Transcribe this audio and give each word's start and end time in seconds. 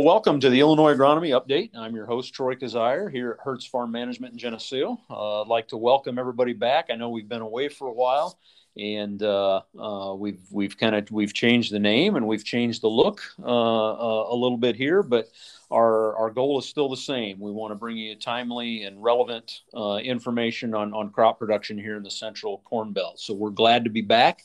Well, 0.00 0.06
welcome 0.06 0.40
to 0.40 0.48
the 0.48 0.60
Illinois 0.60 0.94
Agronomy 0.94 1.38
Update. 1.38 1.76
I'm 1.76 1.94
your 1.94 2.06
host, 2.06 2.32
Troy 2.32 2.54
Kazire, 2.54 3.12
here 3.12 3.32
at 3.32 3.44
Hertz 3.44 3.66
Farm 3.66 3.92
Management 3.92 4.32
in 4.32 4.38
Geneseo. 4.38 4.98
Uh, 5.10 5.42
I'd 5.42 5.48
like 5.48 5.68
to 5.68 5.76
welcome 5.76 6.18
everybody 6.18 6.54
back. 6.54 6.86
I 6.90 6.94
know 6.94 7.10
we've 7.10 7.28
been 7.28 7.42
away 7.42 7.68
for 7.68 7.86
a 7.86 7.92
while, 7.92 8.38
and 8.78 9.22
uh, 9.22 9.60
uh, 9.78 10.14
we've 10.14 10.40
we've 10.50 10.78
kind 10.78 10.94
of 10.94 11.10
we've 11.10 11.34
changed 11.34 11.70
the 11.70 11.78
name 11.78 12.16
and 12.16 12.26
we've 12.26 12.42
changed 12.42 12.80
the 12.80 12.88
look 12.88 13.20
uh, 13.42 13.44
uh, 13.44 14.32
a 14.32 14.34
little 14.34 14.56
bit 14.56 14.74
here, 14.74 15.02
but 15.02 15.28
our 15.70 16.16
our 16.16 16.30
goal 16.30 16.58
is 16.58 16.64
still 16.64 16.88
the 16.88 16.96
same. 16.96 17.38
We 17.38 17.52
want 17.52 17.72
to 17.72 17.74
bring 17.74 17.98
you 17.98 18.16
timely 18.16 18.84
and 18.84 19.02
relevant 19.02 19.60
uh, 19.76 19.96
information 19.96 20.74
on 20.74 20.94
on 20.94 21.10
crop 21.10 21.38
production 21.38 21.76
here 21.76 21.98
in 21.98 22.02
the 22.02 22.10
Central 22.10 22.62
Corn 22.64 22.94
Belt. 22.94 23.20
So 23.20 23.34
we're 23.34 23.50
glad 23.50 23.84
to 23.84 23.90
be 23.90 24.00
back, 24.00 24.44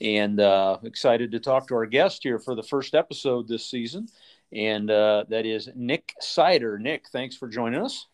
and 0.00 0.40
excited 0.82 1.30
to 1.32 1.40
talk 1.40 1.68
to 1.68 1.74
our 1.74 1.84
guest 1.84 2.22
here 2.22 2.38
for 2.38 2.54
the 2.54 2.62
first 2.62 2.94
episode 2.94 3.48
this 3.48 3.66
season 3.66 4.08
and 4.54 4.90
uh, 4.90 5.24
that 5.28 5.46
is 5.46 5.68
Nick 5.74 6.14
Seiter. 6.20 6.78
Nick, 6.78 7.08
thanks 7.08 7.36
for 7.36 7.48
joining 7.48 7.82
us. 7.82 8.06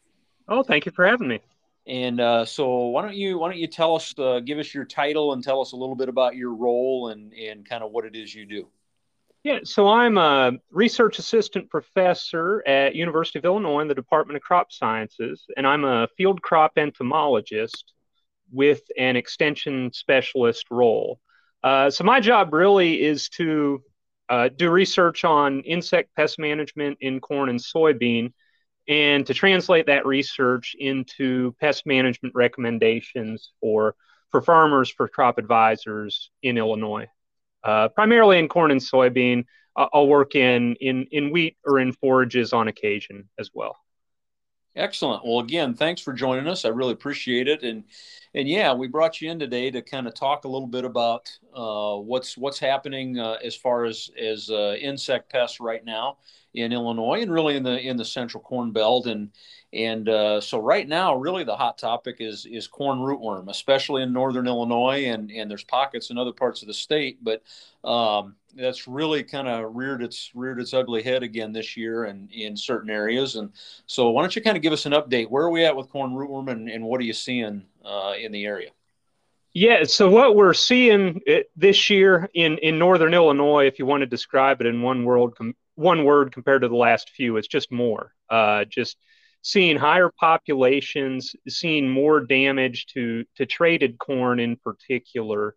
Oh, 0.48 0.62
thank 0.62 0.86
you 0.86 0.92
for 0.92 1.06
having 1.06 1.28
me. 1.28 1.40
And 1.86 2.20
uh, 2.20 2.44
so, 2.44 2.86
why 2.86 3.02
don't 3.02 3.14
you 3.14 3.38
why 3.38 3.48
don't 3.48 3.58
you 3.58 3.66
tell 3.66 3.96
us, 3.96 4.14
uh, 4.18 4.40
give 4.40 4.58
us 4.58 4.74
your 4.74 4.84
title, 4.84 5.32
and 5.32 5.42
tell 5.42 5.60
us 5.60 5.72
a 5.72 5.76
little 5.76 5.96
bit 5.96 6.08
about 6.08 6.36
your 6.36 6.54
role 6.54 7.08
and 7.08 7.32
and 7.32 7.68
kind 7.68 7.82
of 7.82 7.90
what 7.90 8.04
it 8.04 8.14
is 8.16 8.34
you 8.34 8.46
do. 8.46 8.68
Yeah, 9.42 9.60
so 9.64 9.88
I'm 9.88 10.18
a 10.18 10.52
research 10.70 11.18
assistant 11.18 11.70
professor 11.70 12.62
at 12.66 12.94
University 12.94 13.38
of 13.38 13.46
Illinois 13.46 13.80
in 13.80 13.88
the 13.88 13.94
Department 13.94 14.36
of 14.36 14.42
Crop 14.42 14.70
Sciences, 14.70 15.46
and 15.56 15.66
I'm 15.66 15.84
a 15.84 16.08
field 16.18 16.42
crop 16.42 16.72
entomologist 16.76 17.94
with 18.52 18.82
an 18.98 19.16
extension 19.16 19.92
specialist 19.94 20.66
role. 20.70 21.20
Uh, 21.64 21.90
so 21.90 22.04
my 22.04 22.20
job 22.20 22.52
really 22.52 23.02
is 23.02 23.30
to 23.30 23.82
uh, 24.30 24.48
do 24.48 24.70
research 24.70 25.24
on 25.24 25.60
insect 25.62 26.14
pest 26.14 26.38
management 26.38 26.96
in 27.00 27.20
corn 27.20 27.48
and 27.48 27.58
soybean, 27.58 28.32
and 28.88 29.26
to 29.26 29.34
translate 29.34 29.86
that 29.86 30.06
research 30.06 30.76
into 30.78 31.54
pest 31.60 31.84
management 31.84 32.34
recommendations 32.34 33.52
for 33.60 33.96
for 34.30 34.40
farmers, 34.40 34.88
for 34.88 35.08
crop 35.08 35.38
advisors 35.38 36.30
in 36.42 36.56
Illinois, 36.56 37.08
uh, 37.64 37.88
primarily 37.88 38.38
in 38.38 38.48
corn 38.48 38.70
and 38.70 38.80
soybean. 38.80 39.44
I'll 39.76 40.06
work 40.06 40.34
in 40.36 40.76
in 40.76 41.06
in 41.10 41.30
wheat 41.30 41.56
or 41.64 41.80
in 41.80 41.92
forages 41.92 42.52
on 42.52 42.68
occasion 42.68 43.28
as 43.38 43.50
well. 43.52 43.76
Excellent. 44.76 45.24
Well, 45.26 45.40
again, 45.40 45.74
thanks 45.74 46.00
for 46.00 46.12
joining 46.12 46.46
us. 46.46 46.64
I 46.64 46.68
really 46.68 46.92
appreciate 46.92 47.48
it. 47.48 47.62
And 47.62 47.84
and 48.34 48.48
yeah, 48.48 48.72
we 48.72 48.86
brought 48.86 49.20
you 49.20 49.28
in 49.28 49.40
today 49.40 49.70
to 49.72 49.82
kind 49.82 50.06
of 50.06 50.14
talk 50.14 50.44
a 50.44 50.48
little 50.48 50.68
bit 50.68 50.84
about 50.84 51.28
uh, 51.52 51.96
what's 51.96 52.38
what's 52.38 52.60
happening 52.60 53.18
uh, 53.18 53.38
as 53.42 53.56
far 53.56 53.84
as 53.84 54.10
as 54.16 54.48
uh, 54.48 54.76
insect 54.80 55.30
pests 55.32 55.58
right 55.58 55.84
now 55.84 56.18
in 56.54 56.72
Illinois 56.72 57.22
and 57.22 57.32
really 57.32 57.56
in 57.56 57.62
the 57.62 57.78
in 57.78 57.96
the 57.96 58.04
Central 58.04 58.42
Corn 58.42 58.72
Belt. 58.72 59.06
And 59.06 59.30
and 59.72 60.08
uh, 60.08 60.40
so 60.40 60.58
right 60.58 60.88
now, 60.88 61.14
really 61.14 61.44
the 61.44 61.56
hot 61.56 61.78
topic 61.78 62.16
is 62.18 62.46
is 62.46 62.66
corn 62.66 62.98
rootworm, 62.98 63.48
especially 63.48 64.02
in 64.02 64.12
northern 64.12 64.48
Illinois, 64.48 65.06
and 65.06 65.30
and 65.30 65.50
there's 65.50 65.64
pockets 65.64 66.10
in 66.10 66.18
other 66.18 66.32
parts 66.32 66.62
of 66.62 66.68
the 66.68 66.74
state, 66.74 67.18
but 67.22 67.42
um, 67.88 68.34
that's 68.54 68.88
really 68.88 69.22
kind 69.22 69.48
of 69.48 69.74
reared 69.76 70.02
its 70.02 70.32
reared 70.34 70.60
its 70.60 70.74
ugly 70.74 71.02
head 71.02 71.22
again 71.22 71.52
this 71.52 71.76
year 71.76 72.04
and 72.04 72.30
in 72.32 72.56
certain 72.56 72.90
areas. 72.90 73.36
And 73.36 73.52
so, 73.86 74.10
why 74.10 74.22
don't 74.22 74.34
you 74.34 74.42
kind 74.42 74.56
of 74.56 74.62
give 74.62 74.72
us 74.72 74.86
an 74.86 74.92
update? 74.92 75.30
Where 75.30 75.44
are 75.44 75.50
we 75.50 75.64
at 75.64 75.76
with 75.76 75.88
corn 75.88 76.12
rootworm, 76.12 76.50
and, 76.50 76.68
and 76.68 76.84
what 76.84 77.00
are 77.00 77.04
you 77.04 77.12
seeing 77.12 77.64
uh, 77.84 78.14
in 78.20 78.32
the 78.32 78.44
area? 78.44 78.70
Yeah, 79.52 79.82
so 79.82 80.08
what 80.08 80.36
we're 80.36 80.54
seeing 80.54 81.20
uh, 81.28 81.38
this 81.56 81.90
year 81.90 82.28
in 82.34 82.58
in 82.58 82.78
northern 82.78 83.14
Illinois, 83.14 83.66
if 83.66 83.78
you 83.78 83.86
want 83.86 84.00
to 84.02 84.06
describe 84.06 84.60
it 84.60 84.66
in 84.66 84.82
one 84.82 85.04
word, 85.04 85.34
com- 85.36 85.56
one 85.80 86.04
word 86.04 86.32
compared 86.32 86.62
to 86.62 86.68
the 86.68 86.76
last 86.76 87.10
few, 87.10 87.38
it's 87.38 87.48
just 87.48 87.72
more. 87.72 88.12
Uh, 88.28 88.64
just 88.66 88.98
seeing 89.42 89.76
higher 89.76 90.10
populations, 90.10 91.34
seeing 91.48 91.88
more 91.88 92.20
damage 92.20 92.86
to 92.86 93.24
to 93.36 93.46
traited 93.46 93.98
corn 93.98 94.38
in 94.38 94.56
particular, 94.56 95.56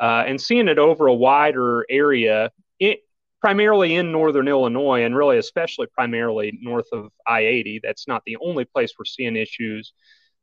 uh, 0.00 0.24
and 0.26 0.40
seeing 0.40 0.68
it 0.68 0.78
over 0.78 1.06
a 1.06 1.14
wider 1.14 1.84
area, 1.90 2.50
it, 2.80 3.00
primarily 3.40 3.94
in 3.96 4.10
northern 4.10 4.48
Illinois, 4.48 5.04
and 5.04 5.14
really 5.14 5.36
especially 5.38 5.86
primarily 5.86 6.58
north 6.62 6.88
of 6.92 7.10
I-80. 7.26 7.80
That's 7.82 8.08
not 8.08 8.22
the 8.24 8.38
only 8.40 8.64
place 8.64 8.92
we're 8.98 9.04
seeing 9.04 9.36
issues, 9.36 9.92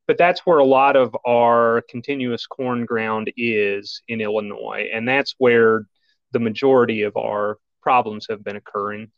but 0.07 0.19
that's 0.19 0.46
where 0.46 0.59
a 0.59 0.66
lot 0.66 0.96
of 0.96 1.16
our 1.25 1.84
continuous 1.90 2.46
corn 2.46 2.86
ground 2.86 3.31
is 3.38 4.02
in 4.07 4.22
Illinois, 4.22 4.88
and 4.94 5.07
that's 5.07 5.34
where 5.40 5.88
the 6.31 6.40
majority 6.40 7.02
of 7.02 7.18
our 7.18 7.57
problems 7.85 8.25
have 8.29 8.44
been 8.44 8.56
occurring 8.56 9.12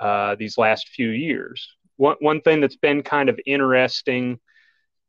uh, 0.00 0.34
these 0.38 0.58
last 0.58 0.88
few 0.88 1.10
years 1.10 1.68
one, 1.98 2.16
one 2.20 2.40
thing 2.40 2.60
that's 2.60 2.76
been 2.76 3.02
kind 3.02 3.28
of 3.28 3.38
interesting, 3.44 4.38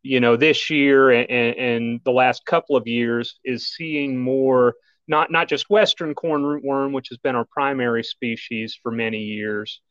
you 0.04 0.20
know, 0.20 0.36
this 0.36 0.70
year 0.70 1.12
and, 1.12 1.30
and 1.30 2.02
the 2.04 2.12
last 2.12 2.46
couple 2.46 2.76
of 2.76 2.88
years 2.88 3.40
is 3.46 3.74
seeing 3.74 4.20
more 4.20 4.76
not 5.08 5.32
not 5.32 5.48
just 5.48 5.70
western 5.70 6.14
corn 6.14 6.44
rootworm, 6.44 6.92
which 6.94 7.10
has 7.10 7.18
been 7.18 7.36
our 7.36 7.46
primary 7.46 8.04
species 8.04 8.78
for 8.82 8.92
many 8.92 9.20
years, 9.20 9.82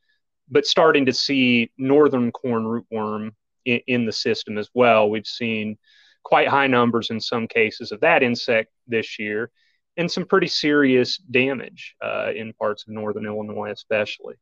but 0.49 0.65
starting 0.65 1.05
to 1.07 1.13
see 1.13 1.71
northern 1.77 2.31
corn 2.31 2.63
rootworm 2.63 3.31
in, 3.65 3.81
in 3.87 4.05
the 4.05 4.13
system 4.13 4.57
as 4.57 4.69
well. 4.73 5.09
We've 5.09 5.25
seen 5.25 5.77
quite 6.23 6.47
high 6.47 6.67
numbers 6.67 7.09
in 7.09 7.19
some 7.19 7.47
cases 7.47 7.91
of 7.91 8.01
that 8.01 8.23
insect 8.23 8.71
this 8.87 9.19
year, 9.19 9.51
and 9.99 10.09
some 10.09 10.25
pretty 10.25 10.47
serious 10.47 11.17
damage 11.17 11.95
uh, 12.01 12.31
in 12.33 12.53
parts 12.53 12.83
of 12.87 12.93
northern 12.93 13.25
Illinois, 13.25 13.69
especially. 13.69 14.35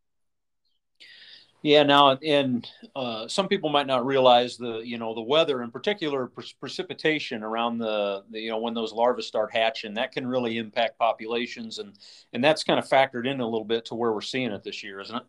Yeah, 1.63 1.81
now 1.81 2.11
and 2.23 2.65
uh, 2.95 3.27
some 3.27 3.47
people 3.47 3.69
might 3.69 3.87
not 3.87 4.05
realize 4.05 4.55
the 4.55 4.77
you 4.77 4.99
know 4.99 5.15
the 5.15 5.21
weather, 5.21 5.63
in 5.63 5.71
particular 5.71 6.27
pre- 6.27 6.53
precipitation 6.59 7.41
around 7.41 7.79
the, 7.79 8.23
the, 8.29 8.39
you 8.39 8.51
know 8.51 8.59
when 8.59 8.75
those 8.75 8.93
larvae 8.93 9.23
start 9.23 9.51
hatching, 9.51 9.95
that 9.95 10.11
can 10.11 10.27
really 10.27 10.59
impact 10.59 10.99
populations, 10.99 11.79
and 11.79 11.93
and 12.33 12.43
that's 12.43 12.63
kind 12.63 12.77
of 12.79 12.87
factored 12.87 13.27
in 13.27 13.41
a 13.41 13.45
little 13.45 13.65
bit 13.65 13.85
to 13.85 13.95
where 13.95 14.13
we're 14.13 14.21
seeing 14.21 14.51
it 14.51 14.63
this 14.63 14.83
year, 14.83 14.99
isn't 14.99 15.15
it? 15.15 15.23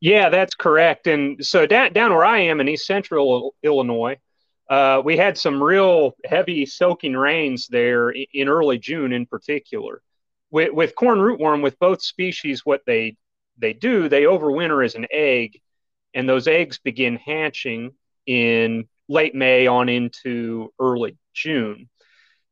Yeah, 0.00 0.28
that's 0.28 0.54
correct. 0.54 1.08
And 1.08 1.44
so 1.44 1.66
down 1.66 1.92
down 1.92 2.12
where 2.12 2.24
I 2.24 2.38
am 2.38 2.60
in 2.60 2.68
East 2.68 2.86
Central 2.86 3.56
Illinois, 3.64 4.18
uh, 4.68 5.02
we 5.04 5.16
had 5.16 5.36
some 5.36 5.62
real 5.62 6.14
heavy 6.24 6.66
soaking 6.66 7.14
rains 7.14 7.68
there 7.68 8.10
in 8.10 8.48
early 8.48 8.78
June, 8.78 9.12
in 9.12 9.26
particular. 9.26 10.00
With, 10.50 10.72
with 10.72 10.94
corn 10.94 11.18
rootworm, 11.18 11.62
with 11.62 11.78
both 11.78 12.02
species, 12.02 12.64
what 12.64 12.82
they 12.86 13.16
they 13.58 13.72
do, 13.72 14.08
they 14.08 14.22
overwinter 14.22 14.84
as 14.84 14.94
an 14.94 15.06
egg, 15.10 15.60
and 16.12 16.28
those 16.28 16.48
eggs 16.48 16.78
begin 16.78 17.16
hatching 17.16 17.92
in 18.26 18.88
late 19.08 19.34
May 19.34 19.66
on 19.66 19.88
into 19.88 20.72
early 20.80 21.16
June. 21.32 21.88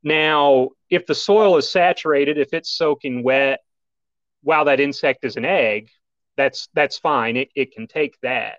Now, 0.03 0.71
if 0.91 1.06
the 1.06 1.15
soil 1.15 1.56
is 1.56 1.71
saturated, 1.71 2.39
if 2.39 2.53
it's 2.53 2.71
soaking 2.71 3.22
wet 3.22 3.61
while 4.43 4.67
that 4.67 4.81
insect 4.81 5.25
is 5.25 5.37
an 5.37 5.45
egg, 5.45 5.91
that's 6.37 6.69
that's 6.75 6.99
fine. 6.99 7.37
It, 7.37 7.51
it 7.55 7.72
can 7.72 7.87
take 7.87 8.17
that. 8.22 8.59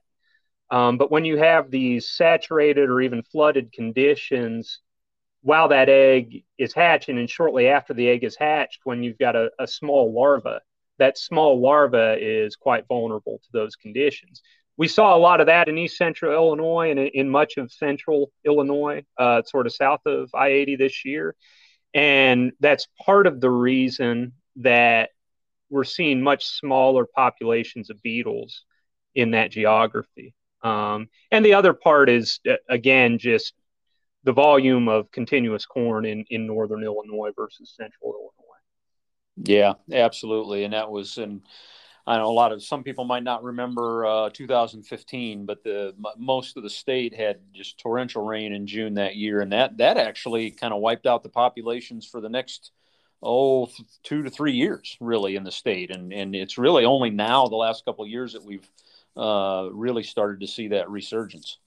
Um, 0.72 0.98
but 0.98 1.12
when 1.12 1.26
you 1.26 1.38
have 1.38 1.70
these 1.70 2.10
saturated 2.10 2.90
or 2.90 3.02
even 3.02 3.24
flooded 3.24 3.72
conditions 3.72 4.80
while 5.42 5.68
that 5.68 5.90
egg 5.90 6.44
is 6.58 6.74
hatching 6.74 7.18
and 7.18 7.30
shortly 7.30 7.68
after 7.68 7.94
the 7.94 8.10
egg 8.10 8.24
is 8.24 8.36
hatched, 8.36 8.80
when 8.84 9.04
you've 9.04 9.20
got 9.20 9.36
a, 9.36 9.52
a 9.60 9.68
small 9.68 10.14
larva, 10.14 10.62
that 11.00 11.18
small 11.18 11.60
larva 11.60 12.18
is 12.20 12.56
quite 12.56 12.88
vulnerable 12.88 13.40
to 13.44 13.50
those 13.52 13.76
conditions. 13.76 14.42
We 14.78 14.88
saw 14.88 15.16
a 15.16 15.20
lot 15.20 15.42
of 15.42 15.48
that 15.48 15.68
in 15.68 15.78
east 15.78 15.98
central 15.98 16.34
Illinois 16.34 16.92
and 16.92 17.00
in 17.00 17.30
much 17.30 17.58
of 17.58 17.72
central 17.72 18.32
Illinois, 18.44 19.04
uh, 19.18 19.44
sort 19.44 19.68
of 19.68 19.74
south 19.74 20.02
of 20.06 20.30
I 20.34 20.48
80 20.48 20.78
this 20.78 21.06
year. 21.06 21.36
And 21.94 22.54
that's 22.60 22.88
part 23.06 23.28
of 23.28 23.40
the 23.40 23.52
reason 23.52 24.34
that 24.58 25.10
we're 25.70 25.84
seeing 25.84 26.22
much 26.22 26.46
smaller 26.46 27.06
populations 27.06 27.90
of 27.90 28.02
beetles 28.02 28.64
in 29.14 29.32
that 29.32 29.52
geography. 29.52 30.34
Um, 30.64 31.10
and 31.32 31.46
the 31.46 31.54
other 31.54 31.74
part 31.74 32.10
is, 32.10 32.40
uh, 32.50 32.56
again, 32.70 33.18
just 33.18 33.54
the 34.24 34.32
volume 34.32 34.88
of 34.88 35.12
continuous 35.12 35.66
corn 35.66 36.06
in, 36.06 36.26
in 36.30 36.48
northern 36.48 36.84
Illinois 36.84 37.32
versus 37.36 37.74
central 37.76 38.14
Illinois. 38.14 38.34
Yeah, 39.36 39.74
absolutely. 39.92 40.64
And 40.64 40.74
that 40.74 40.90
was, 40.90 41.18
and 41.18 41.42
I 42.06 42.18
know 42.18 42.30
a 42.30 42.32
lot 42.32 42.52
of 42.52 42.64
some 42.64 42.84
people 42.84 43.06
might 43.06 43.24
not 43.24 43.44
remember 43.44 44.06
uh, 44.06 44.30
2015, 44.30 45.46
but 45.46 45.64
the 45.64 45.94
most 46.18 46.58
of 46.58 46.64
the 46.64 46.70
state 46.70 47.16
had 47.16 47.40
just 47.54 47.78
torrential 47.78 48.26
rain 48.26 48.54
in 48.54 48.68
June 48.68 48.96
that 48.96 49.16
year, 49.16 49.40
and 49.40 49.52
that 49.54 49.78
that 49.78 49.98
actually 49.98 50.52
kind 50.52 50.74
of 50.74 50.82
wiped 50.82 51.06
out 51.06 51.24
the 51.24 51.30
populations 51.30 52.06
for 52.06 52.20
the 52.20 52.30
next 52.30 52.72
oh 53.22 53.70
two 54.04 54.22
to 54.24 54.30
three 54.30 54.52
years, 54.52 54.98
really, 55.00 55.38
in 55.38 55.46
the 55.46 55.52
state. 55.52 55.92
And 55.92 56.12
and 56.12 56.36
it's 56.36 56.58
really 56.58 56.84
only 56.84 57.10
now 57.10 57.48
the 57.48 57.56
last 57.56 57.86
couple 57.86 58.04
of 58.04 58.12
years 58.12 58.34
that 58.34 58.44
we've 58.44 58.70
uh, 59.16 59.70
really 59.72 60.04
started 60.04 60.42
to 60.42 60.48
see 60.48 60.70
that 60.70 60.90
resurgence. 60.90 61.58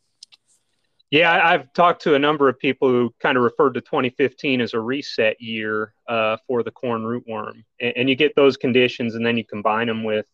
Yeah, 1.11 1.41
I've 1.45 1.73
talked 1.73 2.03
to 2.03 2.15
a 2.15 2.19
number 2.19 2.49
of 2.49 2.59
people 2.59 2.89
who 2.89 3.15
kind 3.21 3.37
of 3.37 3.45
referred 3.45 3.75
to 3.75 3.81
2015 3.81 4.61
as 4.61 4.75
a 4.75 4.81
reset 4.81 5.41
year 5.41 5.95
uh, 6.09 6.37
for 6.49 6.65
the 6.65 6.73
corn 6.73 7.03
rootworm, 7.03 7.63
and, 7.81 7.93
and, 7.97 8.09
you 8.09 8.17
get 8.17 8.35
those 8.35 8.57
conditions, 8.57 9.15
and 9.15 9.25
then 9.25 9.37
you 9.37 9.45
combine 9.45 9.87
them 9.87 10.03
with 10.03 10.27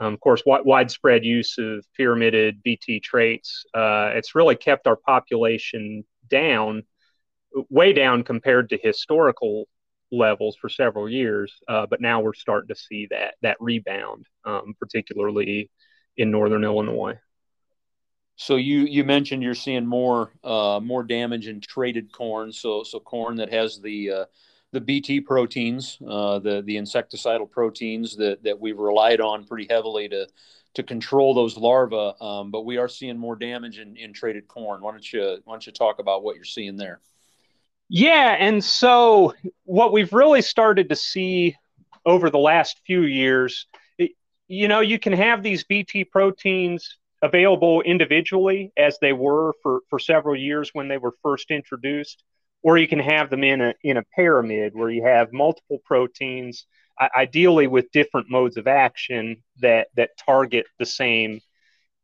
Um, 0.00 0.14
of 0.14 0.20
course, 0.20 0.42
w- 0.42 0.64
widespread 0.64 1.24
use 1.24 1.56
of 1.58 1.86
pyramided 1.96 2.62
BT 2.62 3.00
traits, 3.00 3.64
uh, 3.74 4.10
it's 4.14 4.34
really 4.34 4.56
kept 4.56 4.86
our 4.86 4.96
population 4.96 6.04
down, 6.28 6.82
way 7.70 7.92
down 7.94 8.22
compared 8.22 8.68
to 8.70 8.78
historical 8.82 9.66
levels 10.10 10.56
for 10.60 10.68
several 10.68 11.08
years. 11.08 11.54
Uh, 11.68 11.86
but 11.86 12.00
now 12.02 12.20
we're 12.20 12.34
starting 12.34 12.68
to 12.68 12.76
see 12.76 13.06
that 13.10 13.36
that 13.42 13.56
rebound, 13.60 14.26
um, 14.44 14.74
particularly 14.78 15.70
in 16.16 16.30
northern 16.30 16.64
Illinois. 16.64 17.18
So 18.36 18.56
you 18.56 18.80
you 18.80 19.04
mentioned 19.04 19.42
you're 19.42 19.54
seeing 19.54 19.86
more 19.86 20.32
uh, 20.42 20.80
more 20.82 21.02
damage 21.02 21.48
in 21.48 21.60
traited 21.60 22.12
corn. 22.12 22.52
So 22.52 22.82
so 22.82 22.98
corn 22.98 23.36
that 23.36 23.52
has 23.52 23.80
the 23.80 24.10
uh, 24.10 24.24
the 24.72 24.80
BT 24.80 25.20
proteins, 25.20 25.98
uh, 26.06 26.38
the 26.38 26.62
the 26.62 26.76
insecticidal 26.76 27.50
proteins 27.50 28.16
that 28.16 28.42
that 28.42 28.58
we've 28.58 28.78
relied 28.78 29.20
on 29.20 29.44
pretty 29.44 29.66
heavily 29.70 30.08
to 30.08 30.26
to 30.74 30.82
control 30.82 31.34
those 31.34 31.56
larvae. 31.56 32.12
Um, 32.20 32.50
but 32.50 32.64
we 32.64 32.78
are 32.78 32.88
seeing 32.88 33.18
more 33.18 33.36
damage 33.36 33.78
in, 33.78 33.96
in 33.96 34.12
traited 34.12 34.48
corn. 34.48 34.80
Why 34.80 34.92
don't 34.92 35.12
you 35.12 35.38
why 35.44 35.54
don't 35.54 35.66
you 35.66 35.72
talk 35.72 35.98
about 35.98 36.22
what 36.22 36.36
you're 36.36 36.44
seeing 36.44 36.76
there? 36.76 37.00
Yeah, 37.88 38.34
and 38.38 38.64
so 38.64 39.34
what 39.64 39.92
we've 39.92 40.12
really 40.14 40.40
started 40.40 40.88
to 40.88 40.96
see 40.96 41.56
over 42.06 42.30
the 42.30 42.38
last 42.38 42.80
few 42.86 43.02
years, 43.02 43.66
it, 43.74 43.81
you 44.52 44.68
know, 44.68 44.80
you 44.80 44.98
can 44.98 45.14
have 45.14 45.42
these 45.42 45.64
BT 45.64 46.04
proteins 46.04 46.98
available 47.22 47.80
individually 47.80 48.70
as 48.76 48.98
they 49.00 49.14
were 49.14 49.54
for, 49.62 49.80
for 49.88 49.98
several 49.98 50.36
years 50.36 50.68
when 50.74 50.88
they 50.88 50.98
were 50.98 51.14
first 51.22 51.50
introduced, 51.50 52.22
or 52.62 52.76
you 52.76 52.86
can 52.86 52.98
have 52.98 53.30
them 53.30 53.44
in 53.44 53.62
a, 53.62 53.74
in 53.82 53.96
a 53.96 54.02
pyramid 54.14 54.74
where 54.74 54.90
you 54.90 55.04
have 55.04 55.32
multiple 55.32 55.78
proteins, 55.86 56.66
ideally 57.16 57.66
with 57.66 57.90
different 57.92 58.28
modes 58.28 58.58
of 58.58 58.66
action 58.66 59.42
that, 59.60 59.88
that 59.96 60.10
target 60.18 60.66
the 60.78 60.84
same 60.84 61.40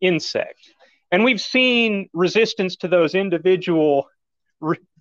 insect. 0.01 0.59
And 1.13 1.25
we've 1.25 1.43
seen 1.43 2.09
resistance 2.15 2.77
to 2.77 2.89
those 2.89 3.15
individual 3.15 4.09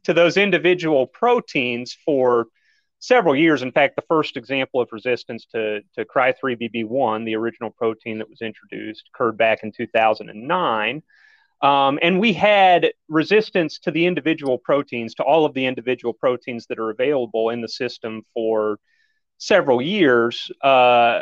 to 0.03 0.13
those 0.13 0.35
individual 0.35 1.07
proteins 1.07 1.97
for 2.05 2.47
several 2.99 3.35
years. 3.35 3.61
In 3.61 3.71
fact, 3.71 3.95
the 3.95 4.03
first 4.07 4.37
example 4.37 4.81
of 4.81 4.89
resistance 4.91 5.45
to, 5.53 5.81
to 5.95 6.05
Cry3BB1, 6.05 7.25
the 7.25 7.35
original 7.35 7.69
protein 7.69 8.17
that 8.19 8.29
was 8.29 8.41
introduced, 8.41 9.09
occurred 9.13 9.37
back 9.37 9.63
in 9.63 9.71
2009. 9.71 11.03
Um, 11.61 11.99
and 12.01 12.19
we 12.19 12.33
had 12.33 12.91
resistance 13.09 13.79
to 13.79 13.91
the 13.91 14.05
individual 14.05 14.57
proteins, 14.57 15.15
to 15.15 15.23
all 15.23 15.45
of 15.45 15.53
the 15.53 15.65
individual 15.65 16.13
proteins 16.13 16.67
that 16.67 16.79
are 16.79 16.91
available 16.91 17.49
in 17.49 17.61
the 17.61 17.69
system 17.69 18.21
for 18.33 18.79
several 19.39 19.81
years 19.81 20.51
uh, 20.61 21.21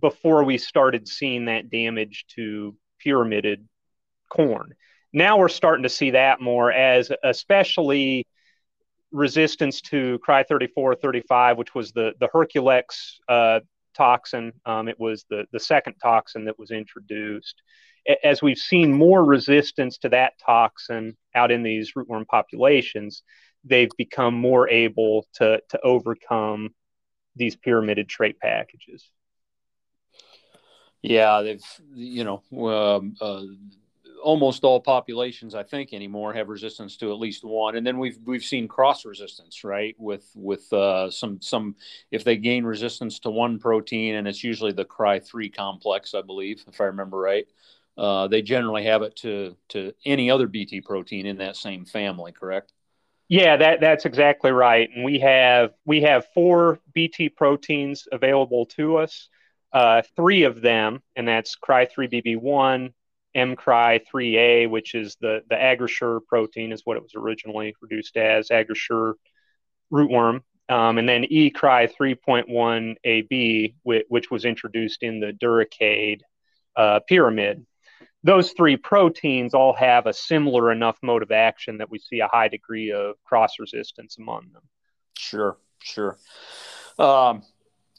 before 0.00 0.44
we 0.44 0.58
started 0.58 1.06
seeing 1.06 1.44
that 1.44 1.70
damage 1.70 2.24
to 2.34 2.74
pyramided 2.98 3.68
corn 4.28 4.74
now 5.16 5.38
we're 5.38 5.48
starting 5.48 5.82
to 5.82 5.88
see 5.88 6.10
that 6.10 6.40
more 6.42 6.70
as 6.70 7.10
especially 7.24 8.26
resistance 9.12 9.80
to 9.80 10.18
cry 10.18 10.42
34 10.42 10.96
35 10.96 11.58
which 11.58 11.74
was 11.74 11.92
the 11.92 12.12
the 12.20 12.28
herculex 12.28 13.20
uh, 13.28 13.60
toxin. 13.94 14.52
Um, 14.64 14.88
it 14.88 14.98
was 14.98 15.24
the 15.30 15.46
the 15.52 15.60
second 15.60 15.94
toxin 16.02 16.44
that 16.44 16.58
was 16.58 16.70
introduced. 16.70 17.62
As 18.22 18.40
we've 18.40 18.58
seen 18.58 18.92
more 18.92 19.24
resistance 19.24 19.98
to 19.98 20.08
that 20.10 20.34
toxin 20.44 21.16
out 21.34 21.50
in 21.50 21.62
these 21.62 21.92
rootworm 21.94 22.26
populations 22.26 23.22
they've 23.66 23.90
become 23.98 24.34
more 24.34 24.68
able 24.68 25.26
to 25.34 25.60
to 25.68 25.80
overcome 25.82 26.70
these 27.34 27.56
pyramided 27.56 28.08
trait 28.08 28.38
packages. 28.38 29.10
Yeah 31.02 31.42
they've 31.42 31.64
you 31.94 32.24
know 32.24 32.42
um, 32.68 33.14
uh, 33.20 33.42
almost 34.26 34.64
all 34.64 34.80
populations, 34.80 35.54
I 35.54 35.62
think, 35.62 35.92
anymore 35.92 36.34
have 36.34 36.48
resistance 36.48 36.96
to 36.96 37.12
at 37.12 37.18
least 37.18 37.44
one, 37.44 37.76
and 37.76 37.86
then 37.86 37.96
we've 37.96 38.18
we've 38.24 38.44
seen 38.44 38.66
cross 38.66 39.04
resistance, 39.04 39.62
right? 39.62 39.94
With 39.98 40.28
with 40.34 40.70
uh, 40.72 41.12
some 41.12 41.40
some 41.40 41.76
if 42.10 42.24
they 42.24 42.36
gain 42.36 42.64
resistance 42.64 43.20
to 43.20 43.30
one 43.30 43.60
protein, 43.60 44.16
and 44.16 44.26
it's 44.26 44.42
usually 44.42 44.72
the 44.72 44.84
Cry 44.84 45.20
three 45.20 45.48
complex, 45.48 46.12
I 46.12 46.22
believe, 46.22 46.64
if 46.66 46.80
I 46.80 46.84
remember 46.84 47.18
right. 47.18 47.46
Uh, 47.96 48.26
they 48.26 48.42
generally 48.42 48.84
have 48.84 49.02
it 49.02 49.14
to 49.16 49.56
to 49.68 49.92
any 50.04 50.28
other 50.28 50.48
BT 50.48 50.80
protein 50.80 51.24
in 51.24 51.38
that 51.38 51.56
same 51.56 51.84
family, 51.84 52.32
correct? 52.32 52.72
Yeah, 53.28 53.56
that 53.56 53.80
that's 53.80 54.06
exactly 54.06 54.50
right. 54.50 54.90
And 54.92 55.04
we 55.04 55.20
have 55.20 55.70
we 55.84 56.02
have 56.02 56.26
four 56.34 56.80
BT 56.92 57.28
proteins 57.28 58.08
available 58.10 58.66
to 58.76 58.96
us. 58.96 59.28
Uh, 59.72 60.02
three 60.16 60.42
of 60.42 60.60
them, 60.60 61.00
and 61.14 61.28
that's 61.28 61.56
Cry3BB1, 61.56 62.92
mCry3A, 63.36 64.70
which 64.70 64.94
is 64.94 65.16
the, 65.20 65.42
the 65.48 65.56
Agrisure 65.56 66.20
protein, 66.26 66.72
is 66.72 66.82
what 66.84 66.96
it 66.96 67.02
was 67.02 67.14
originally 67.14 67.74
produced 67.78 68.16
as, 68.16 68.48
Agrisure 68.48 69.14
rootworm. 69.92 70.40
Um, 70.68 70.98
and 70.98 71.08
then 71.08 71.24
eCry 71.24 71.88
3.1AB, 71.88 73.74
which, 73.84 74.04
which, 74.08 74.30
was 74.32 74.44
introduced 74.44 75.04
in 75.04 75.20
the 75.20 75.32
Duracade 75.32 76.22
uh, 76.74 77.00
pyramid. 77.08 77.64
Those 78.24 78.50
three 78.50 78.76
proteins 78.76 79.54
all 79.54 79.74
have 79.74 80.06
a 80.06 80.12
similar 80.12 80.72
enough 80.72 80.98
mode 81.02 81.22
of 81.22 81.30
action 81.30 81.78
that 81.78 81.88
we 81.88 82.00
see 82.00 82.18
a 82.18 82.26
high 82.26 82.48
degree 82.48 82.90
of 82.90 83.14
cross 83.24 83.60
resistance 83.60 84.18
among 84.18 84.48
them. 84.52 84.62
Sure, 85.16 85.56
sure. 85.80 86.18
Um, 86.98 87.42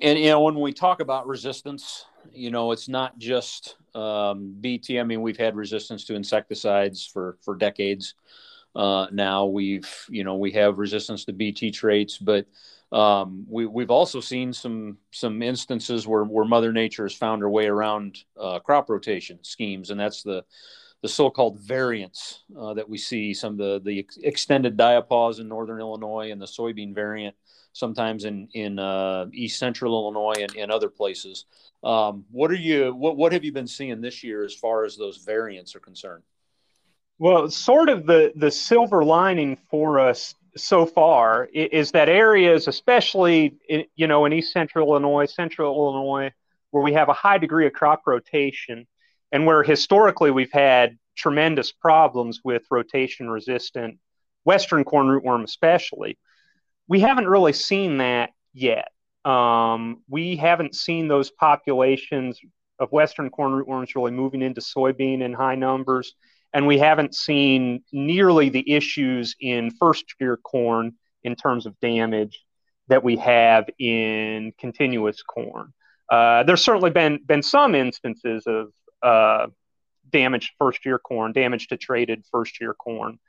and 0.01 0.19
you 0.19 0.25
know, 0.25 0.41
when 0.41 0.59
we 0.59 0.73
talk 0.73 0.99
about 0.99 1.27
resistance, 1.27 2.05
you 2.33 2.51
know, 2.51 2.71
it's 2.71 2.87
not 2.87 3.17
just 3.17 3.77
um, 3.95 4.55
BT. 4.59 4.99
I 4.99 5.03
mean, 5.03 5.21
we've 5.21 5.37
had 5.37 5.55
resistance 5.55 6.05
to 6.05 6.15
insecticides 6.15 7.05
for 7.05 7.37
for 7.41 7.55
decades. 7.55 8.13
Uh, 8.75 9.07
now 9.11 9.45
we've 9.45 9.89
you 10.09 10.23
know 10.23 10.35
we 10.35 10.51
have 10.51 10.77
resistance 10.77 11.25
to 11.25 11.33
BT 11.33 11.71
traits, 11.71 12.17
but 12.17 12.45
um, 12.91 13.45
we 13.49 13.65
we've 13.65 13.91
also 13.91 14.19
seen 14.19 14.53
some 14.53 14.97
some 15.11 15.41
instances 15.41 16.07
where 16.07 16.23
where 16.23 16.45
Mother 16.45 16.71
Nature 16.71 17.03
has 17.03 17.13
found 17.15 17.41
her 17.41 17.49
way 17.49 17.67
around 17.67 18.19
uh, 18.39 18.59
crop 18.59 18.89
rotation 18.89 19.39
schemes, 19.43 19.89
and 19.89 19.99
that's 19.99 20.23
the 20.23 20.43
the 21.01 21.07
so-called 21.07 21.59
variants 21.59 22.43
uh, 22.59 22.73
that 22.73 22.89
we 22.89 22.97
see. 22.97 23.33
Some 23.33 23.53
of 23.53 23.57
the 23.57 23.81
the 23.83 24.07
extended 24.23 24.77
diapause 24.77 25.39
in 25.39 25.47
northern 25.47 25.79
Illinois 25.79 26.31
and 26.31 26.41
the 26.41 26.45
soybean 26.45 26.93
variant 26.93 27.35
sometimes 27.77 28.25
in 28.25 28.47
in 28.53 28.79
uh, 28.79 29.27
east 29.31 29.59
central 29.59 29.93
Illinois 29.93 30.41
and, 30.41 30.55
and 30.55 30.71
other 30.71 30.89
places. 30.89 31.45
Um, 31.83 32.25
what 32.31 32.51
are 32.51 32.55
you 32.55 32.93
what 32.93 33.15
what 33.17 33.31
have 33.33 33.43
you 33.43 33.51
been 33.51 33.67
seeing 33.67 34.01
this 34.01 34.23
year 34.23 34.43
as 34.43 34.53
far 34.53 34.83
as 34.83 34.97
those 34.97 35.17
variants 35.17 35.75
are 35.75 35.79
concerned? 35.79 36.23
Well, 37.19 37.49
sort 37.49 37.89
of 37.89 38.05
the 38.05 38.33
the 38.35 38.51
silver 38.51 39.03
lining 39.03 39.57
for 39.69 39.99
us 39.99 40.35
so 40.55 40.85
far 40.87 41.45
is 41.53 41.91
that 41.91 42.09
areas, 42.09 42.67
especially 42.67 43.57
in, 43.69 43.85
you 43.95 44.07
know 44.07 44.25
in 44.25 44.33
east 44.33 44.51
central 44.51 44.89
Illinois, 44.89 45.31
central 45.31 45.75
Illinois, 45.75 46.31
where 46.71 46.83
we 46.83 46.93
have 46.93 47.09
a 47.09 47.13
high 47.13 47.37
degree 47.37 47.67
of 47.67 47.73
crop 47.73 48.01
rotation, 48.05 48.87
and 49.31 49.45
where 49.45 49.63
historically 49.63 50.31
we've 50.31 50.51
had 50.51 50.97
tremendous 51.15 51.71
problems 51.71 52.41
with 52.43 52.63
rotation 52.69 53.29
resistant 53.29 53.97
western 54.45 54.83
corn 54.83 55.07
rootworm, 55.07 55.43
especially 55.43 56.17
we 56.87 56.99
haven't 56.99 57.27
really 57.27 57.53
seen 57.53 57.97
that 57.97 58.31
yet. 58.53 58.89
Um, 59.25 60.03
we 60.09 60.37
haven't 60.37 60.75
seen 60.75 61.07
those 61.07 61.31
populations 61.31 62.39
of 62.79 62.91
western 62.91 63.29
corn 63.29 63.51
rootworms 63.51 63.95
really 63.95 64.11
moving 64.11 64.41
into 64.41 64.61
soybean 64.61 65.21
in 65.21 65.33
high 65.33 65.55
numbers, 65.55 66.13
and 66.53 66.65
we 66.65 66.77
haven't 66.77 67.13
seen 67.13 67.83
nearly 67.91 68.49
the 68.49 68.71
issues 68.71 69.35
in 69.41 69.71
first 69.71 70.05
year 70.19 70.37
corn 70.37 70.93
in 71.23 71.35
terms 71.35 71.65
of 71.65 71.77
damage 71.81 72.39
that 72.87 73.03
we 73.03 73.17
have 73.17 73.65
in 73.79 74.53
continuous 74.57 75.21
corn. 75.23 75.73
Uh, 76.09 76.43
there's 76.43 76.63
certainly 76.63 76.91
been 76.91 77.19
been 77.25 77.43
some 77.43 77.75
instances 77.75 78.43
of 78.47 78.69
uh, 79.01 79.47
damaged 80.09 80.51
first 80.57 80.85
year 80.85 80.99
corn, 80.99 81.31
damage 81.31 81.67
to 81.67 81.77
traited 81.77 82.25
first 82.31 82.59
year 82.61 82.73
corn, 82.73 83.19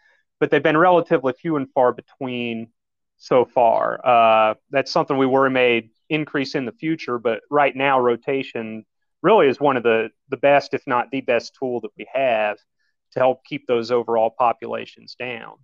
but 0.40 0.50
they've 0.50 0.62
been 0.62 0.76
relatively 0.76 1.32
few 1.32 1.56
and 1.56 1.70
far 1.72 1.92
between 1.92 2.68
so 3.16 3.44
far. 3.44 4.00
Uh, 4.04 4.54
that's 4.70 4.92
something 4.92 5.18
we 5.18 5.26
worry 5.26 5.50
may 5.50 5.90
increase 6.08 6.54
in 6.54 6.64
the 6.64 6.72
future, 6.72 7.18
but 7.18 7.40
right 7.50 7.74
now, 7.74 7.98
rotation 8.00 8.84
really 9.22 9.48
is 9.48 9.60
one 9.60 9.76
of 9.76 9.82
the, 9.82 10.10
the 10.28 10.36
best, 10.36 10.74
if 10.74 10.82
not 10.86 11.10
the 11.10 11.20
best 11.20 11.56
tool 11.58 11.80
that 11.80 11.90
we 11.98 12.06
have 12.12 12.58
to 13.12 13.18
help 13.18 13.44
keep 13.44 13.66
those 13.66 13.90
overall 13.90 14.30
populations 14.30 15.16
down. 15.18 15.54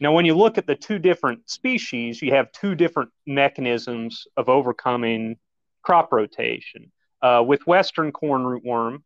Now, 0.00 0.12
when 0.12 0.24
you 0.24 0.34
look 0.34 0.56
at 0.56 0.66
the 0.66 0.74
two 0.74 0.98
different 0.98 1.50
species, 1.50 2.22
you 2.22 2.32
have 2.32 2.50
two 2.52 2.74
different 2.74 3.10
mechanisms 3.26 4.26
of 4.36 4.48
overcoming 4.48 5.36
crop 5.82 6.10
rotation. 6.12 6.90
Uh, 7.22 7.44
with 7.46 7.66
Western 7.66 8.12
corn 8.12 8.42
rootworm, 8.42 9.02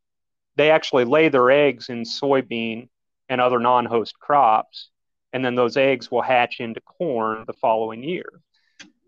they 0.56 0.70
actually 0.70 1.04
lay 1.04 1.28
their 1.28 1.50
eggs 1.50 1.88
in 1.88 2.02
soybean 2.02 2.88
and 3.28 3.40
other 3.40 3.58
non 3.58 3.86
host 3.86 4.18
crops 4.18 4.90
and 5.34 5.44
then 5.44 5.56
those 5.56 5.76
eggs 5.76 6.10
will 6.10 6.22
hatch 6.22 6.60
into 6.60 6.80
corn 6.80 7.42
the 7.46 7.52
following 7.52 8.04
year. 8.04 8.24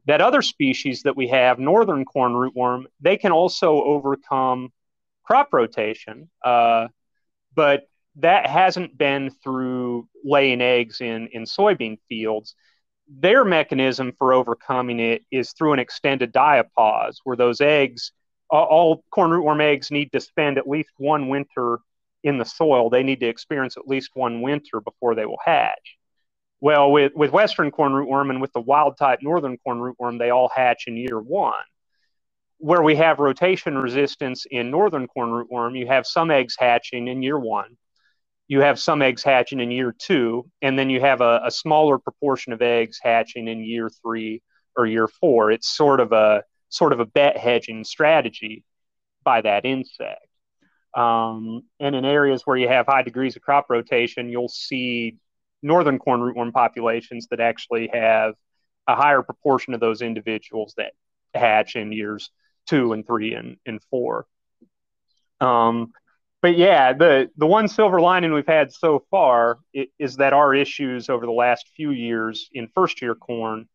That 0.06 0.20
other 0.20 0.42
species 0.42 1.02
that 1.02 1.16
we 1.16 1.28
have, 1.28 1.58
northern 1.60 2.04
corn 2.04 2.32
rootworm, 2.32 2.86
they 3.00 3.16
can 3.16 3.30
also 3.30 3.80
overcome 3.80 4.72
crop 5.22 5.52
rotation, 5.52 6.28
uh, 6.44 6.88
but 7.54 7.88
that 8.16 8.48
hasn't 8.48 8.98
been 8.98 9.30
through 9.30 10.08
laying 10.24 10.60
eggs 10.60 11.00
in 11.00 11.28
in 11.28 11.44
soybean 11.44 11.98
fields. 12.08 12.56
Their 13.08 13.44
mechanism 13.44 14.12
for 14.18 14.32
overcoming 14.32 14.98
it 14.98 15.24
is 15.30 15.52
through 15.52 15.74
an 15.74 15.78
extended 15.78 16.32
diapause, 16.32 17.18
where 17.22 17.36
those 17.36 17.60
eggs, 17.60 18.10
all 18.50 19.04
corn 19.10 19.30
rootworm 19.30 19.60
eggs, 19.60 19.90
need 19.90 20.12
to 20.12 20.20
spend 20.20 20.58
at 20.58 20.68
least 20.68 20.90
one 20.98 21.28
winter 21.28 21.78
in 22.22 22.38
the 22.38 22.44
soil. 22.44 22.90
They 22.90 23.02
need 23.02 23.20
to 23.20 23.26
experience 23.26 23.76
at 23.76 23.88
least 23.88 24.10
one 24.14 24.42
winter 24.42 24.80
before 24.80 25.14
they 25.14 25.26
will 25.26 25.38
hatch. 25.44 25.96
Well, 26.60 26.90
with, 26.90 27.12
with 27.14 27.32
Western 27.32 27.70
corn 27.70 27.92
rootworm 27.92 28.30
and 28.30 28.40
with 28.40 28.52
the 28.52 28.60
wild 28.60 28.96
type 28.96 29.20
Northern 29.22 29.58
corn 29.58 29.78
rootworm, 29.78 30.18
they 30.18 30.30
all 30.30 30.48
hatch 30.48 30.84
in 30.86 30.96
year 30.96 31.20
one. 31.20 31.54
Where 32.58 32.82
we 32.82 32.96
have 32.96 33.18
rotation 33.18 33.76
resistance 33.76 34.46
in 34.50 34.70
Northern 34.70 35.06
corn 35.06 35.28
rootworm, 35.30 35.78
you 35.78 35.86
have 35.86 36.06
some 36.06 36.30
eggs 36.30 36.56
hatching 36.58 37.08
in 37.08 37.22
year 37.22 37.38
one, 37.38 37.76
you 38.48 38.60
have 38.60 38.78
some 38.78 39.02
eggs 39.02 39.22
hatching 39.22 39.60
in 39.60 39.70
year 39.70 39.94
two, 39.96 40.50
and 40.62 40.78
then 40.78 40.88
you 40.88 41.00
have 41.00 41.20
a, 41.20 41.42
a 41.44 41.50
smaller 41.50 41.98
proportion 41.98 42.54
of 42.54 42.62
eggs 42.62 42.98
hatching 43.02 43.48
in 43.48 43.62
year 43.62 43.90
three 43.90 44.40
or 44.76 44.86
year 44.86 45.08
four. 45.08 45.50
It's 45.50 45.68
sort 45.68 46.00
of 46.00 46.12
a 46.12 46.44
sort 46.68 46.92
of 46.92 47.00
a 47.00 47.06
bet 47.06 47.36
hedging 47.36 47.84
strategy 47.84 48.64
by 49.24 49.40
that 49.40 49.64
insect. 49.64 50.26
Um, 50.94 51.62
and 51.78 51.94
in 51.94 52.04
areas 52.04 52.42
where 52.44 52.56
you 52.56 52.68
have 52.68 52.86
high 52.86 53.02
degrees 53.02 53.36
of 53.36 53.42
crop 53.42 53.66
rotation, 53.68 54.30
you'll 54.30 54.48
see 54.48 55.18
northern 55.62 55.98
corn 55.98 56.20
rootworm 56.20 56.52
populations 56.52 57.26
that 57.30 57.40
actually 57.40 57.90
have 57.92 58.34
a 58.86 58.94
higher 58.94 59.22
proportion 59.22 59.74
of 59.74 59.80
those 59.80 60.00
individuals 60.00 60.74
that 60.76 60.92
hatch 61.34 61.76
in 61.76 61.92
years 61.92 62.30
two 62.66 62.92
and 62.92 63.06
three 63.06 63.34
and, 63.34 63.56
and 63.66 63.80
four. 63.90 64.26
Um, 65.40 65.92
but 66.42 66.56
yeah, 66.56 66.92
the 66.92 67.30
the 67.36 67.46
one 67.46 67.68
silver 67.68 68.00
lining 68.00 68.32
we've 68.32 68.46
had 68.46 68.72
so 68.72 69.04
far 69.10 69.58
is 69.98 70.16
that 70.16 70.32
our 70.32 70.54
issues 70.54 71.08
over 71.08 71.26
the 71.26 71.32
last 71.32 71.68
few 71.74 71.90
years 71.90 72.48
in 72.52 72.68
first 72.74 73.02
year 73.02 73.14
corn 73.14 73.68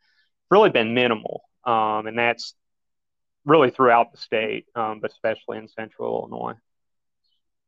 really 0.50 0.70
been 0.70 0.94
minimal, 0.94 1.42
um, 1.66 2.08
and 2.08 2.18
that's 2.18 2.56
really 3.46 3.72
throughout 3.72 4.12
the 4.12 4.18
state, 4.18 4.66
um, 4.76 5.00
but 5.00 5.12
especially 5.12 5.58
in 5.58 5.68
central 5.68 6.20
Illinois. 6.20 6.56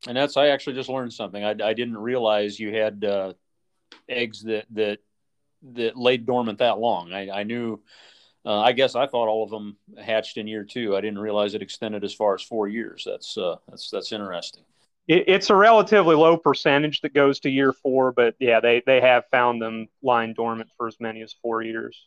And 0.08 0.18
that's 0.18 0.38
I 0.38 0.48
actually 0.48 0.76
just 0.76 0.90
learned 0.90 1.14
something. 1.14 1.44
I, 1.44 1.52
I 1.52 1.74
didn't 1.74 1.98
realize 1.98 2.60
you 2.60 2.74
had 2.74 3.04
uh, 3.06 3.34
eggs 4.10 4.44
that 4.44 4.66
that 4.72 5.00
that 5.74 5.98
laid 5.98 6.26
dormant 6.26 6.60
that 6.60 6.80
long. 6.80 7.14
I, 7.14 7.30
I 7.30 7.44
knew. 7.44 7.82
Uh, 8.46 8.60
I 8.60 8.74
guess 8.74 8.94
I 8.94 9.08
thought 9.08 9.30
all 9.30 9.46
of 9.46 9.52
them 9.52 9.78
hatched 9.98 10.36
in 10.36 10.48
year 10.48 10.66
two. 10.66 10.98
I 10.98 11.02
didn't 11.02 11.20
realize 11.20 11.54
it 11.54 11.62
extended 11.62 12.04
as 12.04 12.14
far 12.14 12.36
as 12.36 12.42
four 12.42 12.68
years. 12.68 13.04
That's 13.10 13.38
uh, 13.38 13.56
that's 13.70 13.90
that's 13.90 14.12
interesting. 14.12 14.64
It, 15.08 15.24
it's 15.28 15.50
a 15.50 15.56
relatively 15.56 16.16
low 16.16 16.36
percentage 16.36 17.00
that 17.02 17.14
goes 17.14 17.40
to 17.42 17.50
year 17.50 17.72
four, 17.72 18.12
but 18.12 18.36
yeah, 18.40 18.60
they 18.60 18.84
they 18.86 19.00
have 19.00 19.24
found 19.32 19.62
them 19.62 19.88
lying 20.02 20.34
dormant 20.34 20.70
for 20.76 20.88
as 20.88 20.98
many 21.00 21.22
as 21.22 21.34
four 21.42 21.62
years. 21.62 22.06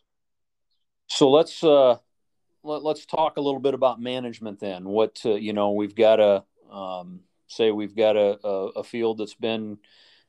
So 1.07 1.31
let's 1.31 1.63
uh, 1.63 1.97
let, 2.67 2.97
us 2.97 3.05
talk 3.05 3.37
a 3.37 3.41
little 3.41 3.59
bit 3.59 3.73
about 3.73 4.01
management 4.01 4.59
then. 4.59 4.85
What 4.85 5.21
uh, 5.25 5.35
you 5.35 5.53
know, 5.53 5.71
we've 5.71 5.95
got 5.95 6.19
a 6.19 6.43
um, 6.71 7.21
say 7.47 7.71
we've 7.71 7.95
got 7.95 8.15
a, 8.15 8.39
a, 8.45 8.67
a 8.77 8.83
field 8.83 9.17
that's 9.17 9.33
been 9.33 9.77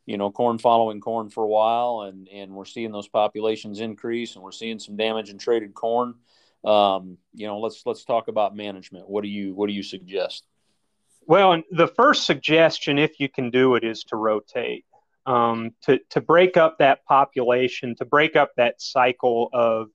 you 0.06 0.16
know 0.16 0.30
corn 0.30 0.58
following 0.58 1.00
corn 1.00 1.28
for 1.28 1.44
a 1.44 1.48
while 1.48 2.02
and 2.08 2.28
and 2.28 2.52
we're 2.52 2.64
seeing 2.64 2.92
those 2.92 3.08
populations 3.08 3.80
increase 3.80 4.34
and 4.34 4.42
we're 4.42 4.52
seeing 4.52 4.78
some 4.78 4.96
damage 4.96 5.30
in 5.30 5.38
traded 5.38 5.74
corn. 5.74 6.14
Um, 6.64 7.18
you 7.34 7.46
know 7.46 7.58
let's 7.58 7.82
let's 7.84 8.04
talk 8.04 8.28
about 8.28 8.56
management. 8.56 9.08
What 9.08 9.22
do 9.22 9.28
you 9.28 9.54
what 9.54 9.66
do 9.66 9.72
you 9.72 9.82
suggest? 9.82 10.46
Well 11.26 11.62
the 11.70 11.88
first 11.88 12.24
suggestion 12.24 12.98
if 12.98 13.20
you 13.20 13.28
can 13.28 13.50
do 13.50 13.74
it 13.74 13.84
is 13.84 14.04
to 14.04 14.16
rotate 14.16 14.84
um, 15.26 15.72
to, 15.82 15.98
to 16.10 16.22
break 16.22 16.56
up 16.56 16.78
that 16.78 17.04
population 17.04 17.94
to 17.96 18.06
break 18.06 18.34
up 18.34 18.52
that 18.56 18.80
cycle 18.80 19.50
of 19.52 19.90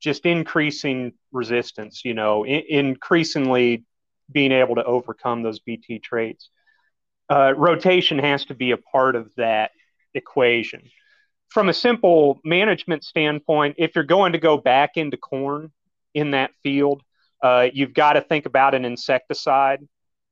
just 0.00 0.26
increasing 0.26 1.12
resistance 1.32 2.02
you 2.04 2.14
know 2.14 2.44
in, 2.44 2.62
increasingly 2.68 3.84
being 4.30 4.52
able 4.52 4.74
to 4.74 4.84
overcome 4.84 5.42
those 5.42 5.60
bt 5.60 5.98
traits 5.98 6.50
uh, 7.28 7.52
rotation 7.56 8.18
has 8.18 8.44
to 8.46 8.54
be 8.54 8.70
a 8.70 8.76
part 8.76 9.16
of 9.16 9.34
that 9.36 9.72
equation. 10.14 10.82
From 11.48 11.68
a 11.68 11.74
simple 11.74 12.40
management 12.44 13.04
standpoint, 13.04 13.76
if 13.78 13.94
you're 13.94 14.04
going 14.04 14.32
to 14.32 14.38
go 14.38 14.56
back 14.56 14.96
into 14.96 15.16
corn 15.16 15.72
in 16.14 16.32
that 16.32 16.50
field, 16.62 17.02
uh, 17.42 17.68
you've 17.72 17.94
got 17.94 18.14
to 18.14 18.20
think 18.20 18.46
about 18.46 18.74
an 18.74 18.84
insecticide, 18.84 19.80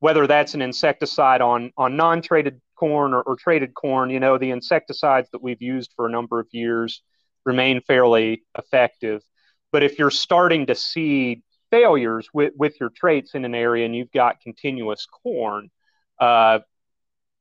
whether 0.00 0.26
that's 0.26 0.54
an 0.54 0.62
insecticide 0.62 1.40
on, 1.40 1.72
on 1.76 1.96
non 1.96 2.22
traited 2.22 2.60
corn 2.76 3.14
or, 3.14 3.22
or 3.22 3.36
traited 3.36 3.74
corn. 3.74 4.10
You 4.10 4.20
know, 4.20 4.38
the 4.38 4.50
insecticides 4.50 5.28
that 5.32 5.42
we've 5.42 5.62
used 5.62 5.92
for 5.94 6.06
a 6.06 6.10
number 6.10 6.40
of 6.40 6.48
years 6.52 7.02
remain 7.44 7.80
fairly 7.80 8.42
effective. 8.58 9.22
But 9.74 9.82
if 9.82 9.98
you're 9.98 10.12
starting 10.12 10.66
to 10.66 10.76
see 10.76 11.42
failures 11.72 12.28
with, 12.32 12.52
with 12.56 12.78
your 12.78 12.90
traits 12.90 13.34
in 13.34 13.44
an 13.44 13.56
area 13.56 13.84
and 13.84 13.96
you've 13.96 14.12
got 14.12 14.40
continuous 14.40 15.04
corn, 15.04 15.68
uh, 16.20 16.60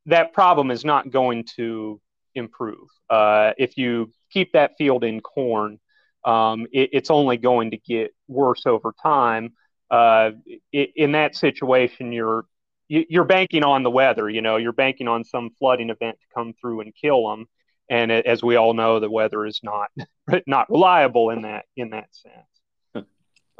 that 0.07 0.33
problem 0.33 0.71
is 0.71 0.83
not 0.83 1.11
going 1.11 1.45
to 1.57 2.01
improve. 2.33 2.87
Uh, 3.07 3.51
if 3.59 3.77
you 3.77 4.11
keep 4.31 4.53
that 4.53 4.71
field 4.79 5.03
in 5.03 5.21
corn, 5.21 5.77
um, 6.25 6.65
it, 6.71 6.89
it's 6.93 7.11
only 7.11 7.37
going 7.37 7.69
to 7.69 7.77
get 7.77 8.15
worse 8.27 8.65
over 8.65 8.95
time. 8.99 9.53
Uh, 9.91 10.31
in 10.71 11.11
that 11.11 11.35
situation, 11.35 12.11
you're 12.11 12.45
you're 12.87 13.25
banking 13.25 13.63
on 13.63 13.83
the 13.83 13.91
weather. 13.91 14.27
You 14.27 14.41
know, 14.41 14.57
you're 14.57 14.73
banking 14.73 15.07
on 15.07 15.23
some 15.23 15.51
flooding 15.59 15.91
event 15.91 16.17
to 16.19 16.25
come 16.33 16.55
through 16.59 16.81
and 16.81 16.95
kill 16.99 17.29
them. 17.29 17.45
And 17.89 18.11
as 18.11 18.41
we 18.43 18.55
all 18.55 18.73
know, 18.73 18.99
the 18.99 19.09
weather 19.09 19.45
is 19.45 19.59
not 19.63 19.89
not 20.47 20.69
reliable 20.69 21.29
in 21.29 21.41
that 21.43 21.65
in 21.75 21.91
that 21.91 22.09
sense. 22.11 23.07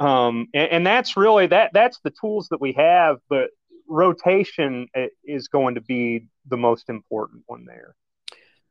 Um, 0.00 0.48
and, 0.52 0.70
and, 0.70 0.86
that's 0.86 1.16
really 1.16 1.46
that 1.46 1.70
that's 1.72 2.00
the 2.00 2.12
tools 2.20 2.48
that 2.48 2.60
we 2.60 2.72
have. 2.72 3.18
But 3.28 3.50
rotation 3.86 4.88
uh, 4.96 5.06
is 5.24 5.48
going 5.48 5.76
to 5.76 5.80
be 5.80 6.26
the 6.46 6.56
most 6.56 6.88
important 6.88 7.44
one 7.46 7.64
there. 7.64 7.94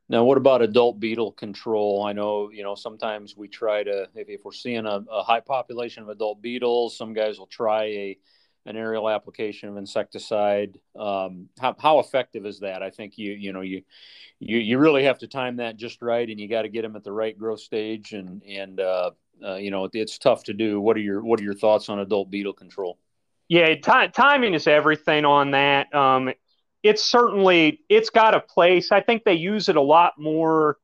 Now, 0.08 0.24
what 0.24 0.36
about 0.36 0.60
adult 0.60 1.00
beetle 1.00 1.32
control? 1.32 2.04
I 2.04 2.12
know, 2.12 2.50
you 2.50 2.62
know, 2.62 2.74
sometimes 2.74 3.36
we 3.36 3.48
try 3.48 3.82
to, 3.82 4.06
if, 4.14 4.28
if 4.28 4.40
we're 4.44 4.52
seeing 4.52 4.84
a, 4.84 5.02
a, 5.10 5.22
high 5.22 5.40
population 5.40 6.02
of 6.02 6.10
adult 6.10 6.42
beetles, 6.42 6.98
some 6.98 7.14
guys 7.14 7.38
will 7.38 7.46
try 7.46 7.84
a 7.84 8.18
an 8.66 8.76
aerial 8.76 9.08
application 9.08 9.68
of 9.68 9.76
insecticide. 9.76 10.78
Um, 10.98 11.48
how, 11.60 11.76
how 11.78 11.98
effective 11.98 12.46
is 12.46 12.60
that? 12.60 12.82
I 12.82 12.90
think 12.90 13.18
you, 13.18 13.32
you 13.32 13.52
know, 13.52 13.60
you, 13.60 13.82
you, 14.40 14.58
you 14.58 14.78
really 14.78 15.04
have 15.04 15.18
to 15.18 15.26
time 15.26 15.56
that 15.56 15.76
just 15.76 16.02
right, 16.02 16.28
and 16.28 16.40
you 16.40 16.48
got 16.48 16.62
to 16.62 16.68
get 16.68 16.82
them 16.82 16.96
at 16.96 17.04
the 17.04 17.12
right 17.12 17.36
growth 17.36 17.60
stage, 17.60 18.12
and 18.12 18.42
and 18.42 18.80
uh, 18.80 19.10
uh, 19.44 19.54
you 19.56 19.70
know, 19.70 19.88
it's 19.92 20.18
tough 20.18 20.44
to 20.44 20.52
do. 20.52 20.80
What 20.80 20.96
are 20.96 21.00
your 21.00 21.22
what 21.22 21.40
are 21.40 21.44
your 21.44 21.54
thoughts 21.54 21.88
on 21.88 21.98
adult 21.98 22.30
beetle 22.30 22.52
control? 22.52 22.98
Yeah, 23.48 23.74
t- 23.74 24.08
timing 24.12 24.54
is 24.54 24.66
everything 24.66 25.24
on 25.24 25.50
that. 25.52 25.94
Um, 25.94 26.32
it's 26.82 27.02
certainly 27.02 27.80
it's 27.88 28.10
got 28.10 28.34
a 28.34 28.40
place. 28.40 28.92
I 28.92 29.00
think 29.00 29.24
they 29.24 29.34
use 29.34 29.68
it 29.68 29.76
a 29.76 29.82
lot 29.82 30.14
more 30.18 30.78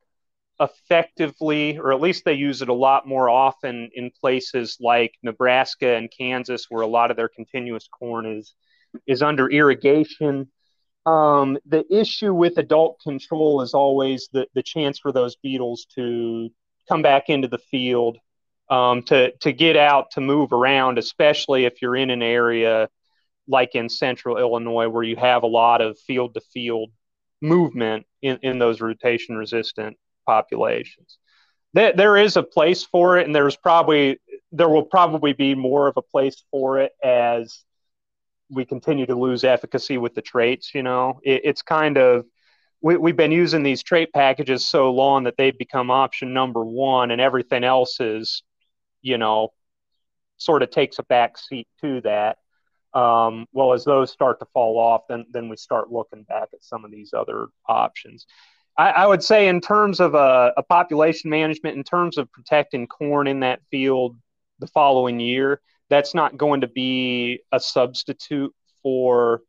effectively, 0.60 1.78
or 1.78 1.92
at 1.92 2.00
least 2.00 2.24
they 2.24 2.34
use 2.34 2.60
it 2.62 2.68
a 2.68 2.74
lot 2.74 3.08
more 3.08 3.30
often 3.30 3.90
in 3.94 4.10
places 4.20 4.76
like 4.78 5.14
Nebraska 5.22 5.96
and 5.96 6.12
Kansas, 6.16 6.66
where 6.68 6.82
a 6.82 6.86
lot 6.86 7.10
of 7.10 7.16
their 7.16 7.28
continuous 7.28 7.88
corn 7.88 8.26
is 8.26 8.54
is 9.06 9.22
under 9.22 9.48
irrigation. 9.48 10.50
Um, 11.06 11.58
the 11.64 11.84
issue 11.90 12.34
with 12.34 12.58
adult 12.58 13.00
control 13.00 13.62
is 13.62 13.72
always 13.72 14.28
the, 14.32 14.46
the 14.54 14.62
chance 14.62 14.98
for 14.98 15.12
those 15.12 15.36
beetles 15.36 15.86
to 15.94 16.50
come 16.88 17.00
back 17.00 17.30
into 17.30 17.48
the 17.48 17.58
field 17.58 18.18
um, 18.68 19.02
to 19.04 19.32
to 19.38 19.52
get 19.52 19.76
out 19.76 20.10
to 20.12 20.20
move 20.20 20.52
around, 20.52 20.98
especially 20.98 21.64
if 21.64 21.80
you're 21.80 21.96
in 21.96 22.10
an 22.10 22.22
area 22.22 22.88
like 23.48 23.74
in 23.74 23.88
central 23.88 24.36
Illinois 24.36 24.88
where 24.88 25.02
you 25.02 25.16
have 25.16 25.42
a 25.42 25.48
lot 25.48 25.80
of 25.80 25.98
field 26.00 26.34
to 26.34 26.40
field 26.52 26.90
movement 27.40 28.06
in, 28.20 28.38
in 28.42 28.58
those 28.58 28.80
rotation 28.82 29.36
resistant 29.36 29.96
populations. 30.30 31.18
There, 31.72 31.92
there 31.92 32.16
is 32.16 32.36
a 32.36 32.42
place 32.42 32.84
for 32.84 33.18
it, 33.18 33.26
and 33.26 33.34
there's 33.34 33.56
probably 33.56 34.18
there 34.52 34.68
will 34.68 34.84
probably 34.84 35.32
be 35.32 35.54
more 35.54 35.86
of 35.86 35.96
a 35.96 36.02
place 36.02 36.42
for 36.50 36.80
it 36.80 36.92
as 37.04 37.64
we 38.50 38.64
continue 38.64 39.06
to 39.06 39.14
lose 39.14 39.44
efficacy 39.44 39.96
with 39.96 40.14
the 40.14 40.22
traits. 40.22 40.74
You 40.74 40.82
know, 40.82 41.20
it, 41.22 41.42
it's 41.44 41.62
kind 41.62 41.96
of 41.96 42.26
we, 42.82 42.96
we've 42.96 43.16
been 43.16 43.32
using 43.32 43.62
these 43.62 43.82
trait 43.82 44.12
packages 44.12 44.66
so 44.66 44.90
long 44.92 45.24
that 45.24 45.34
they've 45.36 45.56
become 45.56 45.90
option 45.90 46.32
number 46.32 46.64
one, 46.64 47.10
and 47.10 47.20
everything 47.20 47.64
else 47.64 48.00
is 48.00 48.42
you 49.02 49.18
know, 49.18 49.50
sort 50.36 50.62
of 50.62 50.70
takes 50.70 50.98
a 50.98 51.02
back 51.04 51.38
seat 51.38 51.68
to 51.82 52.00
that. 52.02 52.38
Um, 52.92 53.46
well, 53.52 53.72
as 53.72 53.84
those 53.84 54.10
start 54.10 54.40
to 54.40 54.46
fall 54.52 54.78
off, 54.78 55.02
then 55.08 55.26
then 55.30 55.48
we 55.48 55.56
start 55.56 55.92
looking 55.92 56.24
back 56.24 56.48
at 56.52 56.64
some 56.64 56.84
of 56.84 56.90
these 56.90 57.12
other 57.12 57.46
options. 57.68 58.26
I, 58.80 58.88
I 59.02 59.06
would 59.06 59.22
say, 59.22 59.48
in 59.48 59.60
terms 59.60 60.00
of 60.00 60.14
a, 60.14 60.52
a, 60.56 60.62
population 60.62 61.28
management, 61.30 61.76
in 61.76 61.84
terms 61.84 62.18
of 62.18 62.30
protecting 62.32 62.86
corn 62.86 63.26
in 63.26 63.40
that 63.40 63.60
field 63.70 64.16
the 64.58 64.68
following 64.68 65.20
year, 65.20 65.60
that's 65.90 66.14
not 66.14 66.36
going 66.36 66.60
to 66.62 66.68
be 66.68 67.40
a 67.52 67.60
substitute 67.60 68.54
for 68.82 69.42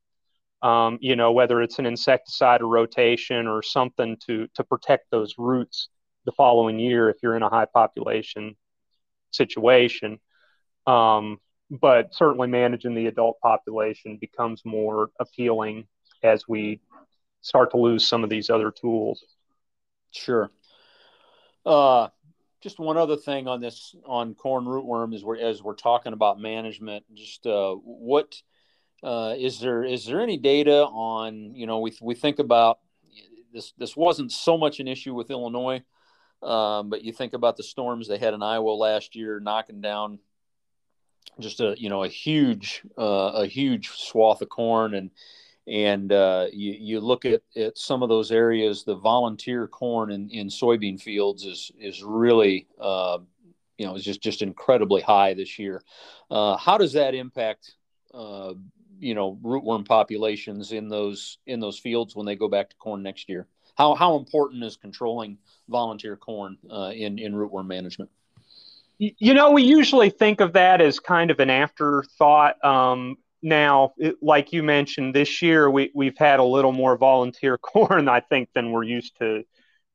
Um, 0.61 0.97
you 1.01 1.15
know, 1.15 1.31
whether 1.31 1.61
it's 1.63 1.79
an 1.79 1.85
insecticide 1.88 2.61
or 2.61 2.67
rotation 2.67 3.47
or 3.47 3.63
something 3.63 4.17
to 4.25 4.47
to 4.55 4.63
protect 4.63 5.05
those 5.09 5.33
roots 5.38 5.89
the 6.25 6.31
following 6.33 6.79
year 6.79 7.09
if 7.09 7.17
you're 7.23 7.38
in 7.38 7.43
a 7.43 7.50
high 7.50 7.69
population 7.81 8.55
situation. 9.31 10.19
Um, 10.85 11.39
but 11.69 12.13
certainly 12.13 12.47
managing 12.47 12.95
the 12.95 13.07
adult 13.07 13.38
population 13.41 14.17
becomes 14.19 14.61
more 14.65 15.09
appealing 15.19 15.88
as 16.23 16.47
we 16.47 16.79
start 17.41 17.71
to 17.71 17.77
lose 17.77 18.07
some 18.07 18.24
of 18.24 18.29
these 18.29 18.50
other 18.50 18.71
tools. 18.71 19.24
Sure. 20.12 20.51
Uh, 21.65 22.07
just 22.62 22.79
one 22.79 22.98
other 22.98 23.17
thing 23.17 23.48
on 23.48 23.60
this 23.60 23.95
on 24.05 24.36
corn 24.36 24.65
rootworm 24.65 25.13
is 25.13 25.24
we're 25.24 25.38
as 25.38 25.62
we're 25.62 25.75
talking 25.75 26.13
about 26.13 26.39
management. 26.39 27.03
Just 27.13 27.45
uh, 27.45 27.74
what 27.74 28.41
uh, 29.03 29.36
is 29.38 29.60
there 29.60 29.83
is 29.83 30.05
there 30.05 30.21
any 30.21 30.38
data 30.38 30.83
on 30.86 31.55
you 31.55 31.65
know 31.65 31.79
we 31.79 31.93
we 32.01 32.15
think 32.15 32.39
about 32.39 32.79
this 33.53 33.74
this 33.77 33.98
wasn't 33.98 34.31
so 34.31 34.57
much 34.57 34.79
an 34.79 34.88
issue 34.88 35.13
with 35.13 35.31
Illinois, 35.31 35.83
um, 36.43 36.89
but 36.89 37.03
you 37.03 37.12
think 37.12 37.33
about 37.33 37.57
the 37.57 37.63
storms 37.63 38.07
they 38.07 38.17
had 38.17 38.33
in 38.33 38.43
Iowa 38.43 38.71
last 38.71 39.15
year, 39.15 39.39
knocking 39.39 39.81
down 39.81 40.19
just 41.39 41.62
a 41.62 41.75
you 41.77 41.89
know 41.89 42.03
a 42.03 42.07
huge 42.07 42.83
uh, 42.98 43.31
a 43.33 43.48
huge 43.48 43.89
swath 43.89 44.41
of 44.41 44.50
corn 44.50 44.93
and 44.93 45.10
and 45.68 46.12
uh, 46.12 46.48
you, 46.51 46.75
you 46.80 47.00
look 47.00 47.25
at, 47.25 47.41
at 47.56 47.77
some 47.77 48.01
of 48.01 48.10
those 48.10 48.32
areas, 48.32 48.84
the 48.84 48.96
volunteer 48.96 49.68
corn 49.68 50.12
in, 50.12 50.30
in 50.30 50.48
soybean 50.48 51.00
fields 51.00 51.46
is 51.46 51.72
is 51.80 52.03
really 52.03 52.68
uh, 52.80 53.20
you 53.77 53.86
know 53.86 53.96
is 53.96 54.03
just 54.03 54.22
just 54.22 54.41
incredibly 54.41 55.01
high 55.01 55.34
this 55.34 55.60
year. 55.60 55.82
Uh, 56.30 56.58
how 56.58 56.77
does 56.77 56.94
that 56.94 57.13
impact 57.13 57.75
uh, 58.13 58.53
you 59.00 59.13
know 59.13 59.38
rootworm 59.44 59.88
populations 59.88 60.72
in 60.72 60.89
those 60.89 61.38
in 61.46 61.60
those 61.60 61.77
fields 61.77 62.15
when 62.15 62.25
they 62.25 62.36
go 62.36 62.48
back 62.48 62.70
to 62.70 62.75
corn 62.77 63.03
next 63.03 63.30
year? 63.30 63.48
How 63.75 63.94
how 63.94 64.18
important 64.18 64.63
is 64.63 64.77
controlling 64.77 65.38
volunteer 65.70 66.15
corn 66.15 66.58
uh, 66.72 66.91
in 66.94 67.20
in 67.20 67.34
rootworm 67.34 67.68
management? 67.68 68.10
You 68.98 69.34
know, 69.34 69.50
we 69.50 69.63
usually 69.63 70.12
think 70.12 70.41
of 70.41 70.53
that 70.53 70.80
as 70.80 71.00
kind 71.00 71.32
of 71.32 71.39
an 71.39 71.50
afterthought. 71.50 72.63
Um, 72.63 73.18
now, 73.41 73.93
it, 73.98 74.17
like 74.21 74.53
you 74.53 74.63
mentioned, 74.63 75.15
this 75.15 75.41
year 75.41 75.69
we, 75.69 75.91
we've 75.95 76.17
had 76.17 76.39
a 76.39 76.43
little 76.43 76.71
more 76.71 76.98
volunteer 76.98 77.57
corn, 77.57 78.07
I 78.07 78.19
think, 78.19 78.50
than 78.53 78.71
we're 78.71 78.83
used 78.83 79.17
to 79.19 79.43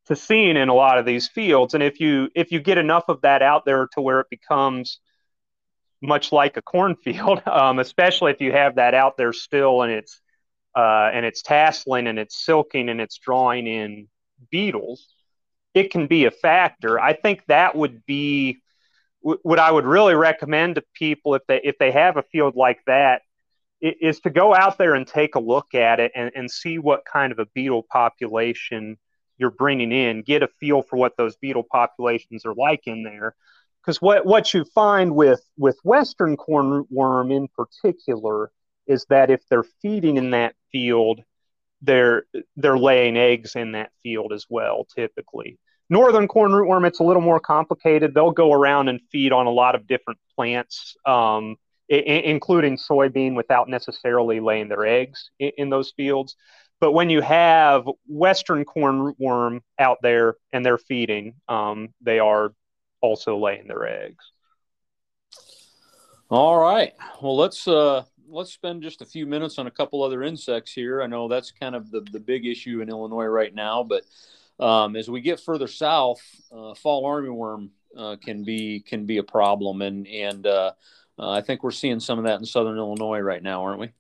to 0.07 0.15
seeing 0.15 0.57
in 0.57 0.69
a 0.69 0.75
lot 0.75 0.99
of 0.99 1.05
these 1.05 1.29
fields. 1.29 1.75
And 1.75 1.83
if 1.83 2.01
you 2.01 2.31
if 2.35 2.53
you 2.53 2.61
get 2.61 2.79
enough 2.79 3.05
of 3.09 3.23
that 3.23 3.43
out 3.43 3.65
there 3.65 3.89
to 3.93 4.01
where 4.01 4.21
it 4.21 4.31
becomes 4.31 5.01
much 6.01 6.33
like 6.33 6.57
a 6.57 6.63
cornfield, 6.63 7.43
um, 7.47 7.79
especially 7.79 8.33
if 8.33 8.41
you 8.41 8.53
have 8.53 8.77
that 8.77 8.95
out 8.95 9.17
there 9.17 9.33
still 9.33 9.83
and 9.83 9.93
it's 9.93 10.21
uh, 10.77 11.11
and 11.13 11.25
it's 11.25 11.43
tasseling 11.43 12.07
and 12.07 12.19
it's 12.19 12.45
silking 12.45 12.89
and 12.89 13.01
it's 13.01 13.19
drawing 13.19 13.67
in 13.67 14.09
beetles, 14.51 15.09
it 15.75 15.91
can 15.91 16.07
be 16.07 16.27
a 16.27 16.31
factor. 16.31 17.01
I 17.01 17.15
think 17.15 17.43
that 17.47 17.75
would 17.75 18.05
be 18.05 18.63
what 19.21 19.59
I 19.59 19.71
would 19.73 19.87
really 19.87 20.15
recommend 20.15 20.77
to 20.77 20.85
people 20.95 21.35
if 21.35 21.43
they 21.49 21.61
if 21.65 21.79
they 21.79 21.91
have 21.91 22.17
a 22.17 22.23
field 22.23 22.55
like 22.55 22.79
that 22.87 23.23
is 23.81 24.21
to 24.21 24.31
go 24.31 24.55
out 24.55 24.79
there 24.79 24.95
and 24.95 25.07
take 25.07 25.35
a 25.35 25.41
look 25.41 25.75
at 25.75 26.01
it 26.01 26.13
and, 26.15 26.31
and 26.35 26.51
see 26.51 26.79
what 26.79 27.05
kind 27.05 27.33
of 27.33 27.39
a 27.39 27.47
beetle 27.47 27.83
population 27.91 28.97
you're 29.39 29.51
bringing 29.51 29.93
in, 29.93 30.23
get 30.23 30.43
a 30.43 30.49
feel 30.49 30.83
for 30.83 30.97
what 30.97 31.17
those 31.17 31.37
beetle 31.37 31.65
populations 31.71 32.47
are 32.47 32.55
like 32.55 32.87
in 32.87 33.03
there. 33.03 33.35
Because 33.83 34.01
what, 34.01 34.25
what 34.27 34.53
you 34.53 34.65
find 34.65 35.15
with, 35.15 35.43
with 35.57 35.79
Western 35.85 36.37
corn 36.37 36.67
rootworm 36.67 37.33
in 37.33 37.49
particular 37.49 38.51
is 38.87 39.05
that 39.11 39.31
if 39.31 39.47
they're 39.49 39.65
feeding 39.83 40.17
in 40.17 40.31
that 40.31 40.55
field, 40.73 41.21
they're, 41.83 42.25
they're 42.57 42.79
laying 42.79 43.17
eggs 43.17 43.55
in 43.55 43.73
that 43.73 43.91
field 44.03 44.33
as 44.33 44.47
well, 44.49 44.87
typically. 44.95 45.59
Northern 45.89 46.27
corn 46.27 46.51
rootworm, 46.51 46.87
it's 46.87 46.99
a 46.99 47.05
little 47.05 47.23
more 47.23 47.39
complicated. 47.39 48.13
They'll 48.13 48.33
go 48.33 48.53
around 48.53 48.89
and 48.89 49.01
feed 49.13 49.33
on 49.33 49.47
a 49.47 49.51
lot 49.51 49.75
of 49.77 49.87
different 49.87 50.19
plants. 50.35 50.97
Um, 51.05 51.57
including 51.89 52.77
soybean 52.77 53.35
without 53.35 53.69
necessarily 53.69 54.41
laying 54.41 54.69
their 54.69 54.87
eggs 54.87 55.31
in, 55.39 55.53
in, 55.57 55.71
those 55.71 55.93
fields. 55.97 56.37
But 56.81 56.93
when 56.93 57.11
you 57.11 57.21
have 57.21 57.89
Western 58.07 58.65
corn 58.65 58.99
rootworm 58.99 59.61
out 59.79 59.99
there 60.03 60.35
and 60.53 60.67
they're 60.67 60.79
feeding, 60.79 61.35
um, 61.49 61.95
they 62.03 62.19
are 62.19 62.53
also 63.01 63.39
laying 63.39 63.69
their 63.69 63.87
eggs. 63.87 64.25
All 66.29 66.59
right. 66.59 66.93
Well, 67.23 67.37
let's 67.37 67.69
uh, 67.69 68.03
let's 68.29 68.53
spend 68.53 68.83
just 68.83 69.01
a 69.01 69.07
few 69.07 69.27
minutes 69.27 69.59
on 69.59 69.69
a 69.69 69.71
couple 69.71 70.03
other 70.03 70.23
insects 70.23 70.73
here. 70.73 71.01
I 71.01 71.07
know 71.07 71.29
that's 71.29 71.53
kind 71.53 71.75
of 71.75 71.91
the, 71.91 72.01
the 72.13 72.21
big 72.21 72.47
issue 72.47 72.81
in 72.81 72.89
Illinois 72.89 73.27
right 73.27 73.55
now, 73.55 73.85
but 73.85 74.03
um, 74.59 74.97
as 74.97 75.09
we 75.09 75.21
get 75.21 75.41
further 75.41 75.69
south, 75.69 76.21
uh, 76.51 76.75
fall 76.75 77.05
armyworm 77.05 77.71
uh, 77.97 78.17
can 78.23 78.45
be 78.45 78.81
can 78.81 79.07
be 79.07 79.19
a 79.19 79.23
problem, 79.23 79.83
and 79.83 80.07
and 80.07 80.47
uh, 81.19 81.31
I 81.31 81.41
think 81.41 81.63
we're 81.63 81.71
seeing 81.71 82.01
some 82.01 82.19
of 82.19 82.25
that 82.25 82.39
in 82.39 82.45
Southern 82.45 82.77
Illinois 82.77 83.21
right 83.21 83.43
now, 83.43 83.65
aren't 83.65 83.81
we? 83.81 83.93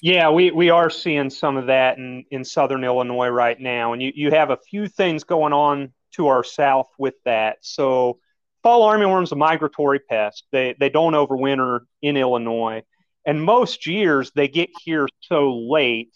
Yeah, 0.00 0.30
we, 0.30 0.50
we 0.50 0.70
are 0.70 0.90
seeing 0.90 1.28
some 1.30 1.56
of 1.56 1.66
that 1.66 1.98
in, 1.98 2.24
in 2.30 2.44
Southern 2.44 2.84
Illinois 2.84 3.28
right 3.28 3.58
now. 3.58 3.92
And 3.92 4.02
you, 4.02 4.12
you 4.14 4.30
have 4.30 4.50
a 4.50 4.56
few 4.56 4.86
things 4.86 5.24
going 5.24 5.52
on 5.52 5.92
to 6.12 6.28
our 6.28 6.44
south 6.44 6.88
with 6.98 7.14
that. 7.24 7.58
So, 7.62 8.18
fall 8.62 8.88
armyworm's 8.88 9.32
a 9.32 9.36
migratory 9.36 9.98
pest. 9.98 10.44
They, 10.52 10.76
they 10.78 10.88
don't 10.88 11.14
overwinter 11.14 11.80
in 12.02 12.16
Illinois. 12.16 12.82
And 13.24 13.42
most 13.42 13.86
years 13.86 14.30
they 14.34 14.48
get 14.48 14.70
here 14.84 15.08
so 15.20 15.56
late 15.56 16.12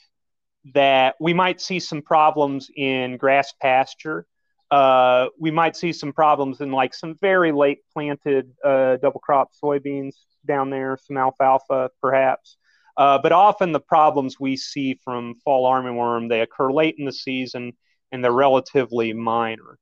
that 0.75 1.17
we 1.19 1.35
might 1.35 1.61
see 1.61 1.81
some 1.81 2.03
problems 2.03 2.71
in 2.77 3.17
grass 3.17 3.53
pasture. 3.61 4.27
Uh, 4.71 5.27
we 5.38 5.51
might 5.51 5.77
see 5.77 5.93
some 5.93 6.12
problems 6.12 6.61
in 6.61 6.71
like 6.71 6.95
some 6.95 7.17
very 7.21 7.53
late 7.53 7.81
planted 7.93 8.53
uh, 8.65 8.97
double 8.97 9.21
crop 9.21 9.51
soybeans 9.62 10.15
down 10.46 10.70
there, 10.70 10.98
some 11.02 11.16
alfalfa 11.16 11.90
perhaps. 12.00 12.57
Uh, 12.96 13.18
but 13.22 13.33
often 13.33 13.72
the 13.72 13.81
problems 13.81 14.38
we 14.38 14.57
see 14.57 14.98
from 15.02 15.35
fall 15.44 15.70
armyworm, 15.70 16.28
they 16.28 16.40
occur 16.40 16.70
late 16.70 16.96
in 16.98 17.05
the 17.05 17.12
season 17.12 17.72
and 18.11 18.22
they're 18.22 18.33
relatively 18.33 19.12
minor. 19.12 19.78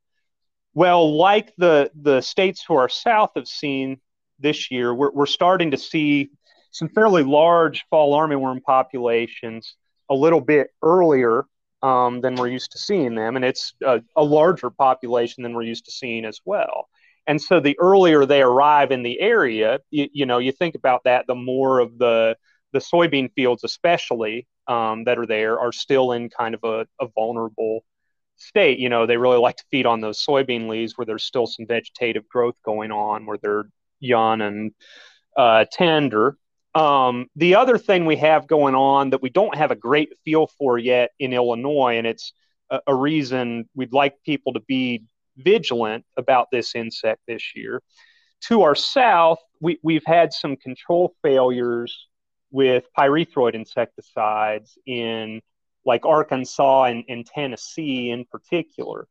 Well, 0.75 1.17
like 1.17 1.53
the, 1.59 1.91
the 2.01 2.21
states 2.21 2.65
to 2.67 2.75
our 2.75 2.89
south 2.89 3.33
have 3.35 3.49
seen 3.49 4.01
this 4.39 4.71
year, 4.71 4.95
we're, 4.95 5.11
we're 5.11 5.27
starting 5.27 5.73
to 5.73 5.77
see 5.77 6.31
some 6.71 6.89
fairly 6.89 7.25
large 7.25 7.85
fall 7.91 8.17
armyworm 8.17 8.63
populations 8.63 9.75
a 10.09 10.15
little 10.15 10.41
bit 10.41 10.69
earlier 10.83 11.45
um, 11.83 12.21
than 12.21 12.37
we're 12.37 12.49
used 12.49 12.73
to 12.73 12.79
seeing 12.79 13.17
them. 13.17 13.37
And 13.37 13.45
it's 13.45 13.75
a, 13.85 14.03
a 14.15 14.23
larger 14.23 14.71
population 14.71 15.43
than 15.43 15.55
we're 15.55 15.63
used 15.63 15.87
to 15.87 15.91
seeing 15.91 16.25
as 16.25 16.41
well. 16.45 16.89
And 17.27 17.41
so 17.41 17.61
the 17.61 17.79
earlier 17.79 18.27
they 18.27 18.43
arrive 18.43 18.91
in 18.91 19.03
the 19.03 19.21
area, 19.21 19.81
you, 19.91 20.09
you 20.13 20.27
know, 20.27 20.39
you 20.39 20.53
think 20.53 20.75
about 20.75 21.05
that, 21.05 21.27
the 21.27 21.35
more 21.35 21.81
of 21.81 21.99
the 21.99 22.37
the 22.73 22.79
soybean 22.79 23.33
fields, 23.35 23.65
especially 23.65 24.47
um, 24.69 25.05
that 25.05 25.19
are 25.19 25.27
there, 25.27 25.59
are 25.59 25.73
still 25.73 26.13
in 26.13 26.31
kind 26.31 26.55
of 26.55 26.61
a, 26.63 26.87
a, 27.01 27.09
vulnerable 27.09 27.85
state. 28.37 28.79
You 28.79 28.89
know, 28.89 29.07
they 29.07 29.17
really 29.17 29.39
like 29.39 29.57
to 29.57 29.65
feed 29.73 29.87
on 29.87 30.01
those 30.01 30.25
soybean 30.25 30.69
leaves 30.69 30.97
where 30.97 31.05
there's 31.05 31.25
still 31.25 31.49
some 31.49 31.67
vegetative 31.67 32.29
growth 32.29 32.55
going 32.65 32.93
on, 32.93 33.27
where 33.27 33.39
they're 33.43 33.65
young 33.99 34.41
and 34.41 34.73
uh, 35.37 35.65
tender. 35.73 36.37
Um, 36.75 37.27
the 37.35 37.57
other 37.57 37.79
thing 37.79 38.07
we 38.07 38.17
have 38.17 38.47
going 38.47 38.77
on 38.77 39.11
that 39.11 39.23
we 39.23 39.31
don't 39.31 39.57
have 39.57 39.73
a 39.73 39.77
great 39.77 40.11
feel 40.25 40.47
for 40.47 40.79
yet 40.79 41.11
in 41.19 41.33
Illinois, 41.33 41.99
and 41.99 42.07
it's 42.07 42.33
a, 42.71 42.81
a 42.87 42.95
reason 42.95 43.69
we'd 43.75 43.93
like 43.93 44.23
people 44.25 44.53
to 44.53 44.61
be 44.61 45.03
vigilant 45.37 46.05
about 46.17 46.49
this 46.51 46.75
insect 46.75 47.21
this 47.27 47.55
year. 47.55 47.83
To 48.49 48.63
our 48.63 48.75
south, 48.75 49.39
we, 49.61 49.79
we've 49.83 50.05
had 50.07 50.33
some 50.33 50.57
control 50.57 51.15
failures 51.23 52.09
with 52.51 52.85
pyrethroid 52.99 53.55
insecticides 53.55 54.79
in 54.87 55.41
like 55.85 56.05
Arkansas 56.05 56.85
and, 56.85 57.05
and 57.09 57.27
Tennessee 57.27 58.11
in 58.11 58.25
particular. 58.25 59.07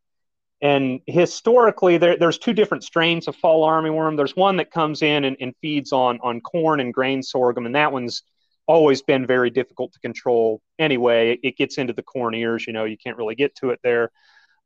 And 0.62 1.00
historically, 1.08 1.98
there, 1.98 2.18
there's 2.18 2.38
two 2.38 2.54
different 2.54 2.84
strains 2.84 3.28
of 3.28 3.36
fall 3.36 3.68
armyworm. 3.68 4.18
There's 4.18 4.36
one 4.36 4.58
that 4.58 4.72
comes 4.72 5.02
in 5.02 5.24
and, 5.24 5.38
and 5.40 5.56
feeds 5.62 5.94
on, 5.94 6.20
on 6.22 6.42
corn 6.42 6.80
and 6.82 6.94
grain 6.94 7.24
sorghum, 7.24 7.66
and 7.66 7.76
that 7.76 7.94
one's 7.94 8.24
always 8.68 9.02
been 9.02 9.26
very 9.26 9.50
difficult 9.50 9.94
to 9.94 10.00
control 10.00 10.62
anyway. 10.78 11.32
It, 11.32 11.40
it 11.44 11.58
gets 11.58 11.78
into 11.78 11.94
the 11.94 12.04
corn 12.04 12.36
ears, 12.36 12.68
you 12.68 12.74
know, 12.74 12.84
you 12.84 12.98
can't 12.98 13.18
really 13.18 13.36
get 13.36 13.56
to 13.58 13.70
it 13.70 13.80
there. 13.84 14.12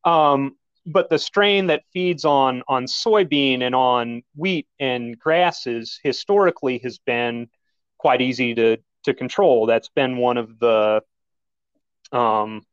Um, 0.04 0.58
but 0.86 1.10
the 1.10 1.20
strain 1.20 1.68
that 1.68 1.84
feeds 1.94 2.26
on 2.26 2.64
on 2.68 2.86
soybean 2.86 3.62
and 3.62 3.76
on 3.76 4.24
wheat 4.36 4.68
and 4.80 5.18
grasses 5.18 6.00
historically 6.04 6.78
has 6.80 6.98
been 7.00 7.48
quite 7.98 8.22
easy 8.22 8.54
to 8.56 8.78
to 9.04 9.14
control. 9.14 9.66
That's 9.66 9.90
been 9.90 10.18
one 10.18 10.38
of 10.38 10.60
the 10.60 11.02
um, 12.12 12.66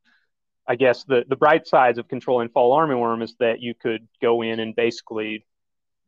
I 0.67 0.77
guess 0.77 1.05
the 1.05 1.25
the 1.29 1.37
bright 1.37 1.67
sides 1.67 1.99
of 1.99 2.09
controlling 2.09 2.49
fall 2.49 2.77
armyworm 2.77 3.23
is 3.23 3.35
that 3.41 3.61
you 3.61 3.75
could 3.75 4.09
go 4.21 4.43
in 4.43 4.61
and 4.61 4.75
basically 4.75 5.47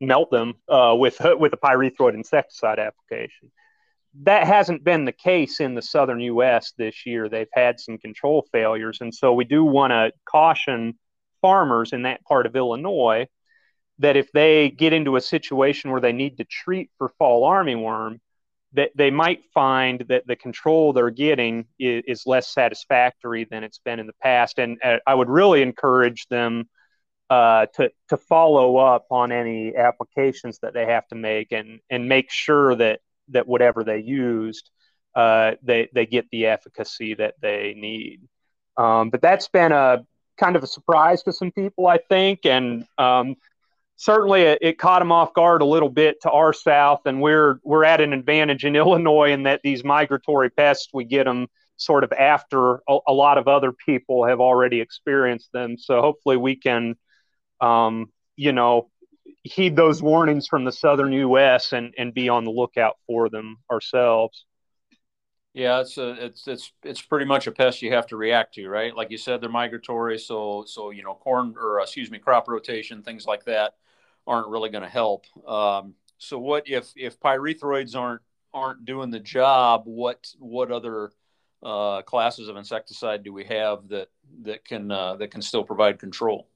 melt 0.01 0.31
them 0.31 0.55
uh, 0.69 0.95
with 0.99 1.19
with 1.39 1.53
a 1.53 1.57
pyrethroid 1.57 2.15
insecticide 2.15 2.79
application. 2.79 3.51
that 4.23 4.47
hasn't 4.47 4.85
been 4.85 5.05
the 5.05 5.13
case 5.13 5.61
in 5.61 5.75
the 5.75 5.83
southern 5.83 6.21
U.S. 6.21 6.73
this 6.77 7.07
year. 7.07 7.29
They've 7.29 7.49
had 7.53 7.81
some 7.81 7.99
control 7.99 8.47
failures, 8.53 8.99
and 9.01 9.15
so 9.15 9.33
we 9.33 9.45
do 9.45 9.65
want 9.65 9.93
to 9.93 10.13
caution 10.25 10.99
farmers 11.43 11.93
in 11.93 12.03
that 12.03 12.25
part 12.25 12.47
of 12.47 12.57
Illinois 12.57 13.27
that 13.99 14.17
if 14.17 14.33
they 14.33 14.71
get 14.71 14.93
into 14.93 15.17
a 15.17 15.21
situation 15.21 15.91
where 15.91 16.01
they 16.01 16.13
need 16.13 16.39
to 16.39 16.45
treat 16.45 16.91
for 16.99 17.09
fall 17.19 17.49
armyworm, 17.49 18.19
that 18.73 18.91
they 18.97 19.11
might 19.11 19.45
find 19.53 20.05
that 20.09 20.27
the 20.27 20.37
control 20.37 20.93
they're 20.93 21.11
getting 21.11 21.67
is, 21.79 22.03
is, 22.07 22.27
less 22.27 22.49
satisfactory 22.49 23.45
than 23.45 23.65
it's 23.65 23.79
been 23.79 24.01
in 24.01 24.07
the 24.07 24.15
past. 24.23 24.59
And 24.59 24.79
uh, 24.83 24.97
I 25.07 25.15
would 25.15 25.29
really 25.29 25.61
encourage 25.61 26.27
them 26.29 26.69
uh, 27.29 27.67
to 27.75 27.91
to 28.09 28.17
follow 28.17 28.77
up 28.79 29.07
on 29.11 29.31
any 29.31 29.77
applications 29.77 30.59
that 30.61 30.75
they 30.75 30.87
have 30.87 31.07
to 31.09 31.15
make 31.15 31.53
and 31.53 31.81
and 31.91 32.09
make 32.09 32.31
sure 32.31 32.75
that 32.75 33.01
that 33.29 33.47
whatever 33.47 33.85
they 33.85 33.99
used, 33.99 34.71
uh, 35.15 35.53
they 35.63 35.89
they 35.95 36.07
get 36.07 36.27
the 36.31 36.47
efficacy 36.47 37.15
that 37.15 37.35
they 37.41 37.75
need. 37.77 38.23
Um, 38.77 39.11
but 39.11 39.21
that's 39.21 39.49
been 39.49 39.73
a 39.73 40.05
kind 40.43 40.57
of 40.57 40.65
a 40.65 40.67
surprise 40.67 41.23
to 41.23 41.33
some 41.33 41.53
people, 41.53 41.87
I 41.87 41.99
think, 41.99 42.45
and 42.45 42.85
um, 42.99 43.37
certainly 43.97 44.43
it, 44.43 44.59
it, 44.61 44.79
caught 44.79 44.99
them 44.99 45.13
off 45.13 45.33
guard 45.35 45.63
a 45.63 45.65
little 45.65 45.89
bit 45.89 46.21
to 46.23 46.31
our 46.31 46.53
south. 46.53 47.03
And 47.07 47.23
we're 47.23 47.61
we're 47.63 47.85
at 47.85 48.01
an 48.01 48.13
advantage 48.13 48.65
in 48.65 48.75
Illinois 48.83 49.31
in 49.31 49.45
that 49.45 49.61
these 49.63 49.85
migratory 49.85 50.51
pests 50.51 50.89
we 50.93 51.05
get 51.05 51.25
them 51.25 51.47
sort 51.77 52.03
of 52.05 52.13
after 52.13 52.77
a, 52.89 52.99
a 53.07 53.13
lot 53.13 53.39
of 53.39 53.47
other 53.47 53.73
people 53.73 54.27
have 54.27 54.41
already 54.41 54.81
experienced 54.81 55.51
them. 55.53 55.77
So 55.79 56.01
hopefully 56.01 56.37
we 56.37 56.57
can, 56.57 56.97
um, 57.61 58.07
you 58.37 58.53
know, 58.53 58.91
heed 59.45 59.77
those 59.77 60.03
warnings 60.03 60.49
from 60.49 60.65
the 60.65 60.73
southern 60.73 61.13
U.S. 61.13 61.73
and 61.73 61.95
and 61.97 62.13
be 62.13 62.29
on 62.29 62.45
the 62.45 62.51
lookout 62.51 62.97
for 63.07 63.29
them 63.29 63.59
ourselves. 63.71 64.45
Yeah, 65.55 65.81
it's 65.81 65.99
a, 65.99 66.25
it's 66.25 66.49
it's 66.49 66.73
it's 66.83 67.03
pretty 67.03 67.27
much 67.27 67.47
a 67.47 67.53
pest 67.53 67.83
you 67.83 67.93
have 67.93 68.07
to 68.07 68.17
react 68.17 68.55
to, 68.55 68.69
right? 68.69 68.97
Like 68.97 69.11
you 69.11 69.19
said, 69.19 69.41
they're 69.41 69.51
migratory, 69.51 70.19
so 70.19 70.65
so 70.67 70.91
you 70.91 71.03
know 71.03 71.15
corn 71.15 71.55
or 71.61 71.81
excuse 71.81 72.11
me, 72.11 72.19
crop 72.19 72.49
rotation, 72.49 73.03
things 73.03 73.27
like 73.27 73.45
that 73.45 73.75
aren't 74.27 74.49
really 74.49 74.71
going 74.71 74.83
to 74.83 74.89
help. 74.89 75.27
Um, 75.47 75.95
so 76.17 76.39
what 76.39 76.69
if 76.69 76.93
if 76.97 77.21
pyrethroids 77.21 77.95
aren't 77.95 78.23
aren't 78.55 78.87
doing 78.87 79.11
the 79.11 79.21
job? 79.21 79.83
What 79.85 80.27
what 80.39 80.73
other 80.73 81.13
uh, 81.63 82.01
classes 82.03 82.49
of 82.49 82.57
insecticide 82.57 83.23
do 83.23 83.33
we 83.35 83.45
have 83.45 83.89
that 83.89 84.09
that 84.45 84.65
can 84.65 84.91
uh, 84.91 85.17
that 85.17 85.33
can 85.33 85.43
still 85.43 85.65
provide 85.65 85.99
control? 85.99 86.49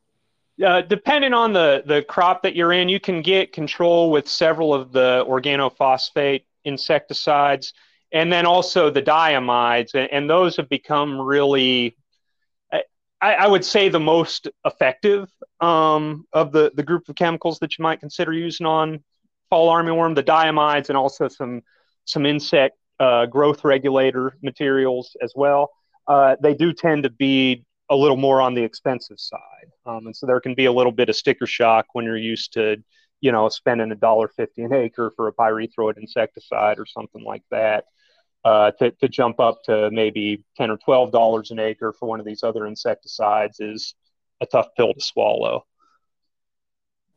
Uh, 0.65 0.81
depending 0.81 1.35
on 1.35 1.53
the, 1.53 1.83
the 1.85 2.03
crop 2.03 2.43
that 2.43 2.57
you're 2.57 2.73
in, 2.73 2.89
you 2.89 2.99
can 2.99 3.21
get 3.21 3.53
control 3.53 4.11
with 4.11 4.27
several 4.27 4.73
of 4.73 4.91
the 4.91 5.23
organophosphate 5.29 6.45
insecticides 6.65 7.75
and 8.13 8.33
then 8.33 8.47
also 8.47 8.91
the 8.91 9.03
diamides. 9.03 9.95
And, 9.95 10.31
those 10.31 10.57
have 10.57 10.69
become 10.69 11.21
really, 11.21 11.97
I, 12.73 12.83
I, 13.21 13.47
would 13.47 13.65
say, 13.65 13.89
the 13.89 14.01
most 14.01 14.49
effective 14.65 15.29
um, 15.61 16.27
of 16.33 16.53
the, 16.53 16.73
the 16.75 16.83
group 16.83 17.09
of 17.09 17.17
chemicals 17.17 17.59
that 17.61 17.79
you 17.79 17.83
might 17.83 18.01
consider 18.01 18.33
using 18.33 18.67
on 18.67 19.03
fall 19.51 19.73
armyworm, 19.73 20.15
the 20.15 20.23
diamides, 20.23 20.89
and 20.89 20.97
also 20.97 21.29
some, 21.29 21.63
some 22.05 22.27
insect 22.27 22.77
uh, 23.01 23.27
growth 23.27 23.65
regulator 23.65 24.37
materials 24.43 25.17
as 25.23 25.33
well. 25.35 25.71
Uh, 26.07 26.37
they 26.41 26.55
do 26.55 26.73
tend 26.73 27.03
to 27.03 27.11
be 27.11 27.65
a 27.91 27.97
little 27.97 28.17
more 28.17 28.41
on 28.41 28.55
the 28.55 28.63
expensive 28.63 29.19
side. 29.19 29.41
Um, 29.85 30.07
and 30.07 30.17
so 30.17 30.27
there 30.27 30.41
can 30.41 30.55
be 30.55 30.65
a 30.67 30.73
little 30.73 30.93
bit 30.93 31.09
of 31.09 31.17
sticker 31.17 31.47
shock 31.47 31.87
when 31.93 32.05
you're 32.05 32.17
used 32.17 32.53
to, 32.55 32.83
you 33.21 33.33
know, 33.33 33.49
spending 33.49 33.93
a 33.93 33.97
dollar 33.97 34.29
fifty 34.29 34.63
an 34.63 34.73
acre 34.73 35.13
for 35.17 35.29
a 35.29 35.33
pyrethroid 35.33 35.99
insecticide 35.99 36.79
or 36.79 36.87
something 36.87 37.25
like 37.25 37.43
that. 37.51 37.85
Uh, 38.47 38.71
to, 38.79 38.93
to 38.93 39.09
jump 39.09 39.41
up 39.41 39.65
to 39.65 39.91
maybe 39.91 40.45
ten 40.57 40.71
or 40.71 40.77
twelve 40.77 41.11
dollars 41.11 41.51
an 41.51 41.59
acre 41.59 41.93
for 41.93 42.09
one 42.09 42.21
of 42.21 42.27
these 42.27 42.45
other 42.45 42.65
insecticides 42.65 43.59
is 43.59 43.97
a 44.41 44.47
tough 44.47 44.69
pill 44.77 44.95
to 44.95 45.01
swallow. 45.01 45.67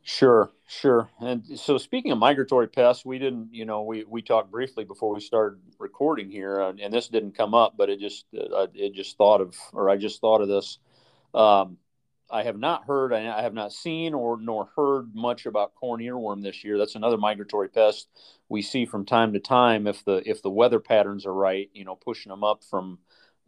Sure, 0.02 0.50
sure. 0.66 1.08
And 1.20 1.46
so, 1.56 1.78
speaking 1.78 2.10
of 2.10 2.18
migratory 2.18 2.66
pests, 2.66 3.04
we 3.04 3.20
didn't, 3.20 3.54
you 3.54 3.64
know, 3.64 3.82
we 3.82 4.02
we 4.02 4.22
talked 4.22 4.50
briefly 4.50 4.84
before 4.84 5.14
we 5.14 5.20
started 5.20 5.60
recording 5.78 6.30
here, 6.32 6.60
uh, 6.60 6.72
and 6.82 6.92
this 6.92 7.06
didn't 7.06 7.36
come 7.36 7.54
up, 7.54 7.74
but 7.76 7.90
it 7.90 8.00
just, 8.00 8.26
uh, 8.34 8.66
it 8.74 8.94
just 8.94 9.16
thought 9.16 9.40
of, 9.40 9.54
or 9.72 9.88
I 9.88 9.98
just 9.98 10.20
thought 10.20 10.40
of 10.40 10.48
this. 10.48 10.78
Um, 11.32 11.76
I 12.32 12.44
have 12.44 12.58
not 12.58 12.84
heard, 12.84 13.12
I 13.12 13.42
have 13.42 13.54
not 13.54 13.72
seen 13.72 14.14
or 14.14 14.38
nor 14.40 14.68
heard 14.76 15.14
much 15.14 15.46
about 15.46 15.74
corn 15.74 16.00
earworm 16.00 16.42
this 16.42 16.64
year. 16.64 16.78
That's 16.78 16.94
another 16.94 17.16
migratory 17.16 17.68
pest 17.68 18.08
we 18.48 18.62
see 18.62 18.86
from 18.86 19.04
time 19.04 19.32
to 19.32 19.40
time 19.40 19.86
if 19.86 20.04
the 20.04 20.22
if 20.26 20.42
the 20.42 20.50
weather 20.50 20.80
patterns 20.80 21.26
are 21.26 21.34
right. 21.34 21.70
You 21.72 21.84
know, 21.84 21.96
pushing 21.96 22.30
them 22.30 22.44
up 22.44 22.62
from 22.64 22.98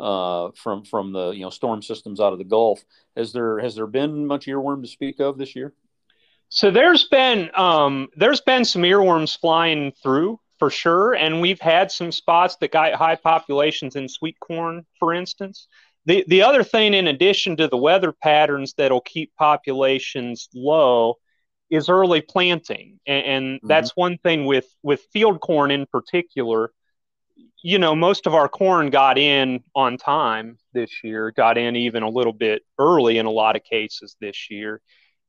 uh, 0.00 0.50
from 0.54 0.84
from 0.84 1.12
the 1.12 1.30
you 1.30 1.42
know 1.42 1.50
storm 1.50 1.82
systems 1.82 2.20
out 2.20 2.32
of 2.32 2.38
the 2.38 2.44
Gulf. 2.44 2.84
Has 3.16 3.32
there 3.32 3.58
has 3.60 3.74
there 3.74 3.86
been 3.86 4.26
much 4.26 4.46
earworm 4.46 4.82
to 4.82 4.88
speak 4.88 5.20
of 5.20 5.38
this 5.38 5.54
year? 5.54 5.72
So 6.48 6.70
there's 6.70 7.04
been 7.08 7.50
um, 7.54 8.08
there's 8.16 8.40
been 8.40 8.64
some 8.64 8.82
earworms 8.82 9.38
flying 9.38 9.92
through 10.02 10.38
for 10.58 10.70
sure, 10.70 11.14
and 11.14 11.40
we've 11.40 11.60
had 11.60 11.90
some 11.90 12.12
spots 12.12 12.56
that 12.56 12.72
got 12.72 12.92
high 12.94 13.16
populations 13.16 13.96
in 13.96 14.08
sweet 14.08 14.38
corn, 14.38 14.84
for 14.98 15.14
instance. 15.14 15.66
The, 16.06 16.24
the 16.26 16.42
other 16.42 16.64
thing, 16.64 16.94
in 16.94 17.06
addition 17.06 17.56
to 17.58 17.68
the 17.68 17.76
weather 17.76 18.12
patterns 18.12 18.74
that'll 18.76 19.00
keep 19.00 19.32
populations 19.36 20.48
low, 20.54 21.16
is 21.70 21.88
early 21.88 22.20
planting. 22.20 23.00
And, 23.06 23.24
and 23.24 23.44
mm-hmm. 23.56 23.66
that's 23.66 23.96
one 23.96 24.18
thing 24.18 24.44
with, 24.44 24.66
with 24.82 25.00
field 25.12 25.40
corn 25.40 25.70
in 25.70 25.86
particular. 25.86 26.72
You 27.62 27.78
know, 27.78 27.94
most 27.94 28.26
of 28.26 28.34
our 28.34 28.48
corn 28.48 28.90
got 28.90 29.16
in 29.16 29.62
on 29.74 29.96
time 29.96 30.58
this 30.72 30.90
year, 31.04 31.30
got 31.30 31.56
in 31.56 31.76
even 31.76 32.02
a 32.02 32.08
little 32.08 32.32
bit 32.32 32.62
early 32.78 33.18
in 33.18 33.26
a 33.26 33.30
lot 33.30 33.56
of 33.56 33.62
cases 33.62 34.16
this 34.20 34.50
year. 34.50 34.80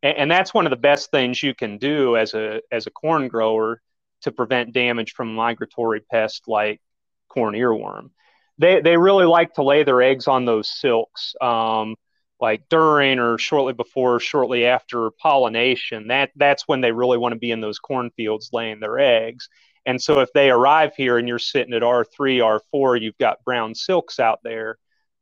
And, 0.02 0.18
and 0.18 0.32
that's 0.32 0.54
one 0.54 0.66
of 0.66 0.72
the 0.72 0.76
best 0.76 1.12
things 1.12 1.42
you 1.42 1.54
can 1.54 1.78
do 1.78 2.18
as 2.18 2.34
a, 2.34 2.62
as 2.72 2.88
a 2.88 2.92
corn 2.92 3.28
grower 3.28 3.80
to 4.24 4.32
prevent 4.32 4.74
damage 4.74 5.14
from 5.14 5.36
migratory 5.36 6.02
pests 6.02 6.48
like 6.48 6.82
corn 7.30 7.54
earworm 7.54 8.10
they 8.58 8.82
they 8.82 8.98
really 8.98 9.26
like 9.26 9.54
to 9.56 9.64
lay 9.64 9.84
their 9.84 10.02
eggs 10.02 10.28
on 10.28 10.46
those 10.46 10.70
silks, 10.70 11.36
um, 11.42 11.96
like 12.40 12.64
during 12.70 13.20
or 13.20 13.38
shortly 13.38 13.74
before, 13.74 14.20
shortly 14.20 14.66
after 14.66 15.12
pollination. 15.12 16.08
That 16.08 16.32
that's 16.36 16.68
when 16.68 16.82
they 16.82 16.92
really 16.92 17.18
want 17.18 17.34
to 17.34 17.40
be 17.40 17.52
in 17.52 17.62
those 17.62 17.80
cornfields 17.80 18.50
laying 18.54 18.80
their 18.80 19.00
eggs. 19.00 19.50
And 19.86 20.02
so 20.02 20.22
if 20.22 20.32
they 20.34 20.50
arrive 20.50 20.94
here 20.96 21.18
and 21.18 21.28
you're 21.28 21.40
sitting 21.40 21.74
at 21.74 21.82
R3, 21.82 22.60
R4, 22.74 23.02
you've 23.02 23.18
got 23.18 23.44
brown 23.44 23.76
silks 23.76 24.18
out 24.20 24.40
there. 24.44 24.78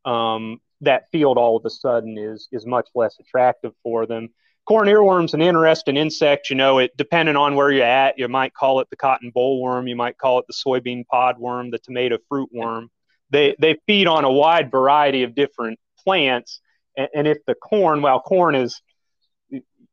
Um, 0.06 0.60
that 0.82 1.10
field 1.12 1.38
all 1.38 1.58
of 1.58 1.66
a 1.66 1.70
sudden 1.70 2.18
is 2.18 2.48
is 2.52 2.66
much 2.66 2.90
less 2.96 3.18
attractive 3.20 3.74
for 3.84 4.06
them. 4.06 4.30
Corn 4.66 4.88
earworm's 4.88 5.34
an 5.34 5.42
interesting 5.42 5.98
insect. 5.98 6.50
You 6.50 6.56
know, 6.56 6.80
it 6.80 6.92
depending 6.98 7.36
on 7.36 7.56
where 7.56 7.72
you're 7.72 7.86
at, 7.86 8.20
you 8.20 8.28
might 8.28 8.54
call 8.54 8.82
it 8.82 8.90
the 8.90 8.96
cotton 8.96 9.32
bollworm, 9.36 9.88
you 9.88 9.96
might 9.96 10.18
call 10.18 10.40
it 10.40 10.46
the 10.48 10.54
soybean 10.54 11.06
pod 11.08 11.40
worm, 11.40 11.72
the 11.72 11.80
tomato 11.80 12.18
fruit 12.28 12.50
worm 12.52 12.90
they 13.32 13.56
they 13.60 13.78
feed 13.88 14.08
on 14.08 14.24
a 14.24 14.32
wide 14.32 14.70
variety 14.70 15.24
of 15.24 15.34
different 15.34 15.80
plants 16.04 16.62
and, 16.98 17.10
and, 17.16 17.28
if 17.28 17.38
the 17.46 17.56
corn 17.56 18.02
while 18.02 18.20
corn 18.20 18.56
is 18.56 18.82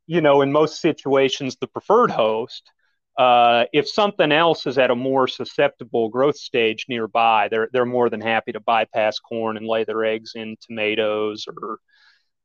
you 0.07 0.21
know 0.21 0.43
in 0.43 0.53
most 0.53 0.81
situations 0.81 1.57
the 1.61 1.67
preferred 1.67 2.11
host 2.11 2.71
uh, 3.19 3.65
if 3.73 3.89
something 3.89 4.31
else 4.31 4.65
is 4.67 4.79
at 4.79 4.93
a 4.93 4.95
more 4.95 5.27
susceptible 5.27 6.09
growth 6.09 6.37
stage 6.37 6.87
nearby 6.89 7.49
they're 7.51 7.69
they're 7.73 7.85
more 7.87 8.11
than 8.11 8.21
happy 8.21 8.53
to 8.53 8.61
bypass 8.61 9.19
corn 9.19 9.57
and 9.57 9.67
lay 9.67 9.85
their 9.85 10.05
eggs 10.05 10.33
in 10.35 10.57
tomatoes 10.61 11.47
or 11.49 11.79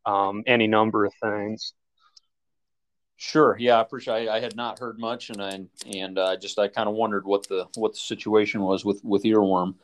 um, 0.06 0.44
any 0.48 0.68
number 0.68 1.06
of 1.06 1.14
things 1.22 1.74
Sure. 3.16 3.56
Yeah, 3.58 3.78
I 3.78 3.82
appreciate. 3.82 4.28
I, 4.28 4.36
I 4.36 4.40
had 4.42 4.58
not 4.58 4.80
heard 4.80 5.00
much, 5.00 5.30
and 5.30 5.42
I 5.42 5.62
and 5.96 6.20
uh, 6.20 6.36
just 6.36 6.60
I 6.60 6.68
kind 6.68 6.90
of 6.90 6.96
wondered 6.96 7.26
what 7.26 7.48
the 7.48 7.68
what 7.76 7.94
the 7.94 8.00
situation 8.00 8.62
was 8.62 8.84
with 8.84 9.02
with 9.02 9.24
earworm. 9.24 9.76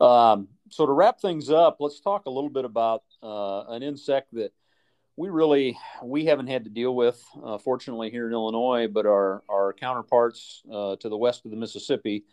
Um, 0.00 0.48
so 0.70 0.86
to 0.86 0.92
wrap 0.92 1.20
things 1.20 1.50
up, 1.50 1.76
let's 1.80 2.00
talk 2.00 2.26
a 2.26 2.30
little 2.30 2.50
bit 2.50 2.64
about 2.64 3.02
uh, 3.22 3.64
an 3.68 3.82
insect 3.82 4.34
that 4.34 4.52
we 5.16 5.30
really 5.30 5.78
we 6.02 6.26
haven't 6.26 6.48
had 6.48 6.64
to 6.64 6.70
deal 6.70 6.94
with, 6.94 7.22
uh, 7.42 7.58
fortunately 7.58 8.10
here 8.10 8.26
in 8.26 8.32
Illinois, 8.32 8.86
but 8.86 9.06
our 9.06 9.42
our 9.48 9.72
counterparts 9.72 10.62
uh, 10.70 10.96
to 10.96 11.08
the 11.08 11.16
west 11.16 11.44
of 11.44 11.50
the 11.50 11.56
Mississippi, 11.56 12.24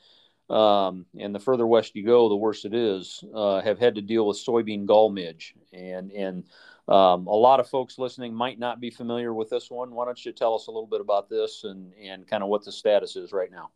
um, 0.50 1.06
and 1.18 1.34
the 1.34 1.40
further 1.40 1.66
west 1.66 1.96
you 1.96 2.06
go, 2.06 2.28
the 2.28 2.36
worse 2.36 2.66
it 2.66 2.74
is, 2.74 3.24
uh, 3.34 3.62
have 3.62 3.80
had 3.80 3.96
to 3.96 4.02
deal 4.02 4.28
with 4.28 4.38
soybean 4.38 4.86
gall 4.86 5.10
midge, 5.10 5.56
and 5.72 6.12
and 6.12 6.44
um, 6.90 7.28
a 7.28 7.36
lot 7.36 7.62
of 7.62 7.70
folks 7.70 7.98
listening 7.98 8.34
might 8.34 8.60
not 8.60 8.82
be 8.82 8.90
familiar 8.90 9.34
with 9.34 9.50
this 9.50 9.72
one. 9.72 9.92
Why 9.92 10.04
don't 10.04 10.26
you 10.26 10.34
tell 10.34 10.54
us 10.54 10.68
a 10.68 10.72
little 10.72 10.88
bit 10.88 11.00
about 11.00 11.30
this 11.30 11.64
and 11.64 11.94
and 11.94 12.28
kind 12.28 12.44
of 12.44 12.50
what 12.50 12.66
the 12.66 12.72
status 12.74 13.16
is 13.16 13.32
right 13.32 13.52
now? 13.52 13.72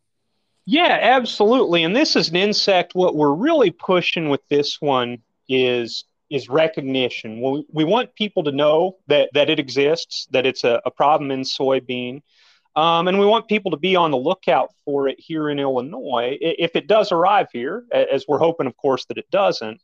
Yeah, 0.70 0.98
absolutely. 1.00 1.82
And 1.82 1.96
this 1.96 2.14
is 2.14 2.28
an 2.28 2.36
insect. 2.36 2.94
What 2.94 3.16
we're 3.16 3.32
really 3.32 3.70
pushing 3.70 4.28
with 4.28 4.46
this 4.50 4.82
one 4.82 5.22
is 5.48 6.04
is 6.28 6.50
recognition. 6.50 7.40
We, 7.40 7.64
we 7.72 7.84
want 7.84 8.14
people 8.14 8.44
to 8.44 8.52
know 8.52 8.98
that 9.06 9.30
that 9.32 9.48
it 9.48 9.58
exists, 9.58 10.28
that 10.32 10.44
it's 10.44 10.64
a, 10.64 10.82
a 10.84 10.90
problem 10.90 11.30
in 11.30 11.40
soybean. 11.40 12.20
Um, 12.76 13.08
and 13.08 13.18
we 13.18 13.24
want 13.24 13.48
people 13.48 13.70
to 13.70 13.78
be 13.78 13.96
on 13.96 14.10
the 14.10 14.18
lookout 14.18 14.68
for 14.84 15.08
it 15.08 15.18
here 15.18 15.48
in 15.48 15.58
Illinois. 15.58 16.36
If 16.38 16.76
it 16.76 16.86
does 16.86 17.12
arrive 17.12 17.46
here, 17.50 17.86
as 17.90 18.26
we're 18.28 18.38
hoping, 18.38 18.66
of 18.66 18.76
course, 18.76 19.06
that 19.06 19.16
it 19.16 19.30
doesn't, 19.30 19.80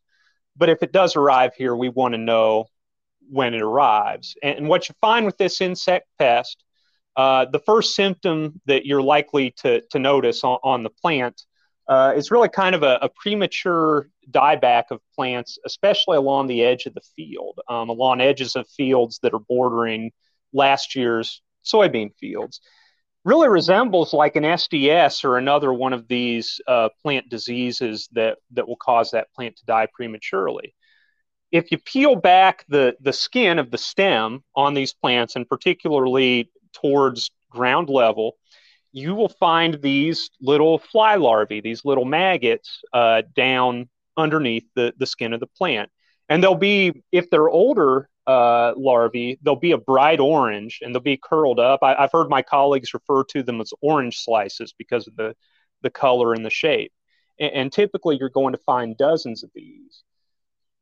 but 0.54 0.68
if 0.68 0.82
it 0.82 0.92
does 0.92 1.16
arrive 1.16 1.52
here, 1.56 1.74
we 1.74 1.88
want 1.88 2.12
to 2.12 2.18
know 2.18 2.66
when 3.30 3.54
it 3.54 3.62
arrives. 3.62 4.36
And 4.42 4.68
what 4.68 4.86
you 4.90 4.94
find 5.00 5.24
with 5.24 5.38
this 5.38 5.62
insect 5.62 6.08
pest, 6.18 6.62
uh, 7.16 7.46
the 7.46 7.60
first 7.60 7.94
symptom 7.94 8.60
that 8.66 8.86
you're 8.86 9.02
likely 9.02 9.52
to, 9.58 9.82
to 9.90 9.98
notice 9.98 10.42
on, 10.44 10.58
on 10.62 10.82
the 10.82 10.90
plant 10.90 11.42
uh, 11.88 12.12
is 12.16 12.30
really 12.30 12.48
kind 12.48 12.74
of 12.74 12.82
a, 12.82 12.98
a, 13.02 13.08
premature 13.08 14.08
dieback 14.30 14.84
of 14.90 15.00
plants, 15.14 15.58
especially 15.66 16.16
along 16.16 16.46
the 16.46 16.64
edge 16.64 16.86
of 16.86 16.94
the 16.94 17.02
field, 17.14 17.60
um, 17.68 17.90
along 17.90 18.22
edges 18.22 18.56
of 18.56 18.66
fields 18.68 19.18
that 19.22 19.34
are 19.34 19.40
bordering 19.40 20.10
last 20.52 20.96
year's 20.96 21.42
soybean 21.64 22.10
fields 22.18 22.60
really 23.24 23.48
resembles 23.48 24.12
like 24.12 24.36
an 24.36 24.44
SDS 24.44 25.24
or 25.24 25.38
another 25.38 25.72
one 25.72 25.92
of 25.92 26.06
these 26.08 26.60
uh, 26.68 26.90
plant 27.02 27.28
diseases 27.28 28.08
that, 28.12 28.38
that 28.52 28.68
will 28.68 28.76
cause 28.76 29.10
that 29.10 29.32
plant 29.34 29.56
to 29.56 29.64
die 29.64 29.88
prematurely. 29.92 30.74
If 31.50 31.70
you 31.70 31.78
peel 31.78 32.16
back 32.16 32.64
the, 32.68 32.96
the 33.00 33.12
skin 33.12 33.58
of 33.58 33.70
the 33.70 33.78
stem 33.78 34.42
on 34.54 34.74
these 34.74 34.92
plants, 34.92 35.36
and 35.36 35.48
particularly 35.48 36.50
towards 36.74 37.30
ground 37.50 37.88
level, 37.88 38.36
you 38.92 39.14
will 39.14 39.28
find 39.28 39.80
these 39.82 40.30
little 40.40 40.78
fly 40.78 41.16
larvae, 41.16 41.60
these 41.60 41.84
little 41.84 42.04
maggots 42.04 42.80
uh, 42.92 43.22
down 43.34 43.88
underneath 44.16 44.64
the, 44.76 44.94
the 44.98 45.06
skin 45.06 45.32
of 45.32 45.40
the 45.40 45.46
plant. 45.46 45.90
And 46.28 46.42
they'll 46.42 46.54
be, 46.54 47.02
if 47.10 47.28
they're 47.28 47.48
older, 47.48 48.08
uh, 48.26 48.72
larvae, 48.76 49.38
they'll 49.42 49.56
be 49.56 49.72
a 49.72 49.78
bright 49.78 50.20
orange 50.20 50.80
and 50.82 50.94
they'll 50.94 51.02
be 51.02 51.18
curled 51.22 51.60
up. 51.60 51.80
I, 51.82 52.02
have 52.02 52.12
heard 52.12 52.30
my 52.30 52.42
colleagues 52.42 52.94
refer 52.94 53.24
to 53.24 53.42
them 53.42 53.60
as 53.60 53.72
orange 53.82 54.18
slices 54.18 54.72
because 54.76 55.06
of 55.06 55.16
the, 55.16 55.34
the 55.82 55.90
color 55.90 56.32
and 56.32 56.44
the 56.44 56.50
shape. 56.50 56.92
And, 57.38 57.52
and 57.52 57.72
typically, 57.72 58.16
you're 58.18 58.30
going 58.30 58.52
to 58.52 58.60
find 58.64 58.96
dozens 58.96 59.42
of 59.42 59.50
these. 59.54 60.02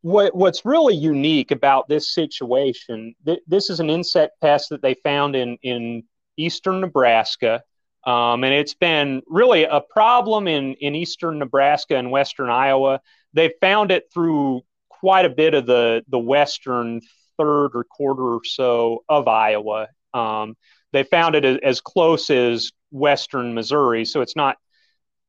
What, 0.03 0.35
what's 0.35 0.65
really 0.65 0.95
unique 0.95 1.51
about 1.51 1.89
this 1.89 2.13
situation, 2.13 3.15
th- 3.25 3.41
this 3.47 3.71
is 3.71 3.81
an 3.81 3.89
insect 3.89 4.41
pest 4.41 4.71
that 4.71 4.83
they 4.83 4.95
found 4.95 5.35
in, 5.37 5.59
in 5.63 6.05
eastern 6.37 6.81
Nebraska. 6.81 7.63
Um, 8.05 8.43
and 8.43 8.53
it's 8.53 8.75
been 8.75 9.23
really 9.29 9.65
a 9.65 9.81
problem 9.81 10.49
in, 10.49 10.75
in 10.75 10.95
eastern 10.97 11.39
Nebraska 11.39 11.97
and 11.97 12.11
western 12.11 12.51
Iowa. 12.51 13.01
They 13.33 13.53
found 13.61 13.93
it 13.93 14.05
through 14.13 14.63
quite 14.89 15.25
a 15.25 15.31
bit 15.31 15.55
of 15.55 15.67
the, 15.67 16.03
the 16.09 16.19
western 16.19 17.01
third 17.39 17.71
or 17.75 17.85
quarter 17.85 18.35
or 18.35 18.41
so 18.45 19.05
of 19.09 19.29
Iowa. 19.29 19.89
Um, 20.13 20.57
they 20.93 21.05
found 21.05 21.37
it 21.37 21.45
as 21.45 21.81
close 21.81 22.29
as 22.29 22.73
western 22.91 23.55
Missouri, 23.55 24.05
so 24.05 24.21
it's 24.21 24.37
not 24.37 24.57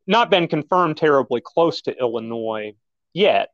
not 0.05 0.29
been 0.29 0.49
confirmed 0.49 0.97
terribly 0.97 1.41
close 1.41 1.81
to 1.83 1.97
Illinois 1.97 2.73
yet. 3.13 3.52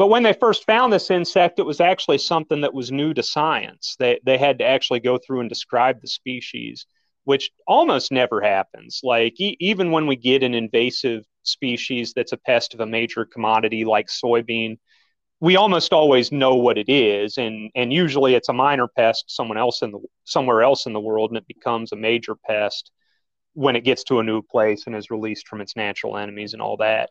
But 0.00 0.06
when 0.06 0.22
they 0.22 0.32
first 0.32 0.64
found 0.64 0.90
this 0.90 1.10
insect, 1.10 1.58
it 1.58 1.66
was 1.66 1.78
actually 1.78 2.16
something 2.16 2.62
that 2.62 2.72
was 2.72 2.90
new 2.90 3.12
to 3.12 3.22
science. 3.22 3.96
They, 3.98 4.18
they 4.24 4.38
had 4.38 4.60
to 4.60 4.64
actually 4.64 5.00
go 5.00 5.18
through 5.18 5.40
and 5.40 5.48
describe 5.50 6.00
the 6.00 6.08
species, 6.08 6.86
which 7.24 7.50
almost 7.66 8.10
never 8.10 8.40
happens. 8.40 9.00
Like, 9.02 9.38
e- 9.38 9.58
even 9.60 9.90
when 9.90 10.06
we 10.06 10.16
get 10.16 10.42
an 10.42 10.54
invasive 10.54 11.26
species 11.42 12.14
that's 12.16 12.32
a 12.32 12.38
pest 12.38 12.72
of 12.72 12.80
a 12.80 12.86
major 12.86 13.26
commodity 13.26 13.84
like 13.84 14.06
soybean, 14.06 14.78
we 15.38 15.56
almost 15.56 15.92
always 15.92 16.32
know 16.32 16.54
what 16.54 16.78
it 16.78 16.88
is 16.88 17.36
and 17.36 17.70
and 17.74 17.92
usually 17.92 18.34
it's 18.34 18.48
a 18.48 18.54
minor 18.54 18.88
pest 18.88 19.24
someone 19.28 19.56
else 19.58 19.80
in 19.82 19.90
the 19.90 19.98
somewhere 20.24 20.62
else 20.62 20.84
in 20.84 20.92
the 20.92 21.00
world 21.00 21.30
and 21.30 21.38
it 21.38 21.46
becomes 21.46 21.92
a 21.92 21.96
major 21.96 22.34
pest 22.46 22.90
when 23.54 23.74
it 23.74 23.84
gets 23.84 24.04
to 24.04 24.18
a 24.18 24.22
new 24.22 24.42
place 24.42 24.86
and 24.86 24.94
is 24.94 25.10
released 25.10 25.48
from 25.48 25.62
its 25.62 25.76
natural 25.76 26.18
enemies 26.18 26.52
and 26.52 26.60
all 26.60 26.76
that 26.76 27.08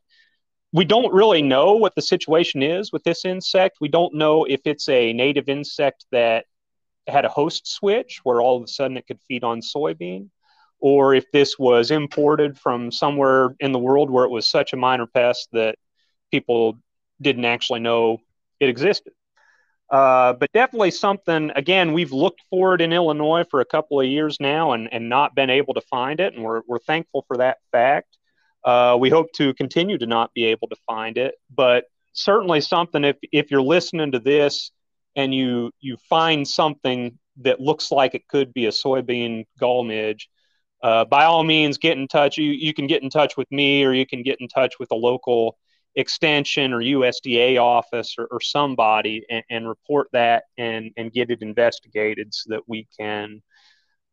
we 0.71 0.85
don't 0.85 1.13
really 1.13 1.41
know 1.41 1.73
what 1.73 1.95
the 1.95 2.01
situation 2.01 2.61
is 2.61 2.91
with 2.91 3.03
this 3.03 3.25
insect 3.25 3.77
we 3.81 3.87
don't 3.87 4.13
know 4.13 4.43
if 4.45 4.61
it's 4.65 4.87
a 4.89 5.13
native 5.13 5.49
insect 5.49 6.05
that 6.11 6.45
had 7.07 7.25
a 7.25 7.29
host 7.29 7.67
switch 7.67 8.19
where 8.23 8.41
all 8.41 8.57
of 8.57 8.63
a 8.63 8.67
sudden 8.67 8.97
it 8.97 9.07
could 9.07 9.19
feed 9.27 9.43
on 9.43 9.61
soybean 9.61 10.29
or 10.79 11.13
if 11.13 11.29
this 11.31 11.59
was 11.59 11.91
imported 11.91 12.57
from 12.57 12.91
somewhere 12.91 13.55
in 13.59 13.71
the 13.71 13.79
world 13.79 14.09
where 14.09 14.25
it 14.25 14.31
was 14.31 14.47
such 14.47 14.73
a 14.73 14.77
minor 14.77 15.05
pest 15.05 15.49
that 15.51 15.75
people 16.31 16.77
didn't 17.21 17.45
actually 17.45 17.79
know 17.79 18.19
it 18.59 18.69
existed. 18.69 19.13
Uh, 19.89 20.33
but 20.33 20.51
definitely 20.53 20.91
something, 20.91 21.51
again, 21.55 21.93
we've 21.93 22.11
looked 22.11 22.41
for 22.49 22.75
it 22.75 22.81
in 22.81 22.93
Illinois 22.93 23.43
for 23.49 23.59
a 23.59 23.65
couple 23.65 23.99
of 23.99 24.05
years 24.05 24.37
now 24.39 24.71
and, 24.73 24.87
and 24.93 25.09
not 25.09 25.35
been 25.35 25.49
able 25.49 25.73
to 25.73 25.81
find 25.81 26.19
it. 26.19 26.33
And 26.33 26.43
we're, 26.43 26.61
we're 26.67 26.79
thankful 26.79 27.25
for 27.27 27.37
that 27.37 27.57
fact. 27.71 28.18
Uh, 28.63 28.97
we 28.99 29.09
hope 29.09 29.31
to 29.33 29.53
continue 29.53 29.97
to 29.97 30.05
not 30.05 30.33
be 30.33 30.45
able 30.45 30.67
to 30.67 30.75
find 30.85 31.17
it, 31.17 31.35
but 31.53 31.85
certainly 32.13 32.61
something 32.61 33.03
if, 33.03 33.15
if 33.31 33.51
you're 33.51 33.61
listening 33.61 34.11
to 34.11 34.19
this 34.19 34.71
and 35.15 35.33
you, 35.33 35.71
you 35.79 35.97
find 36.09 36.47
something 36.47 37.17
that 37.41 37.59
looks 37.59 37.91
like 37.91 38.15
it 38.15 38.27
could 38.27 38.53
be 38.53 38.65
a 38.65 38.71
soybean 38.71 39.45
gall 39.59 39.83
midge, 39.83 40.29
uh, 40.83 41.05
by 41.05 41.25
all 41.25 41.43
means, 41.43 41.77
get 41.77 41.97
in 41.97 42.07
touch. 42.07 42.37
You, 42.37 42.51
you 42.51 42.73
can 42.73 42.87
get 42.87 43.03
in 43.03 43.09
touch 43.09 43.37
with 43.37 43.49
me 43.51 43.83
or 43.83 43.93
you 43.93 44.05
can 44.05 44.23
get 44.23 44.39
in 44.39 44.47
touch 44.47 44.75
with 44.79 44.91
a 44.91 44.95
local 44.95 45.57
extension 45.95 46.71
or 46.71 46.79
USDA 46.79 47.59
office 47.59 48.15
or, 48.17 48.27
or 48.31 48.39
somebody 48.39 49.25
and, 49.29 49.43
and, 49.49 49.67
report 49.67 50.07
that 50.13 50.43
and, 50.57 50.91
and 50.97 51.11
get 51.11 51.31
it 51.31 51.41
investigated 51.41 52.33
so 52.33 52.51
that 52.51 52.61
we 52.67 52.87
can 52.97 53.41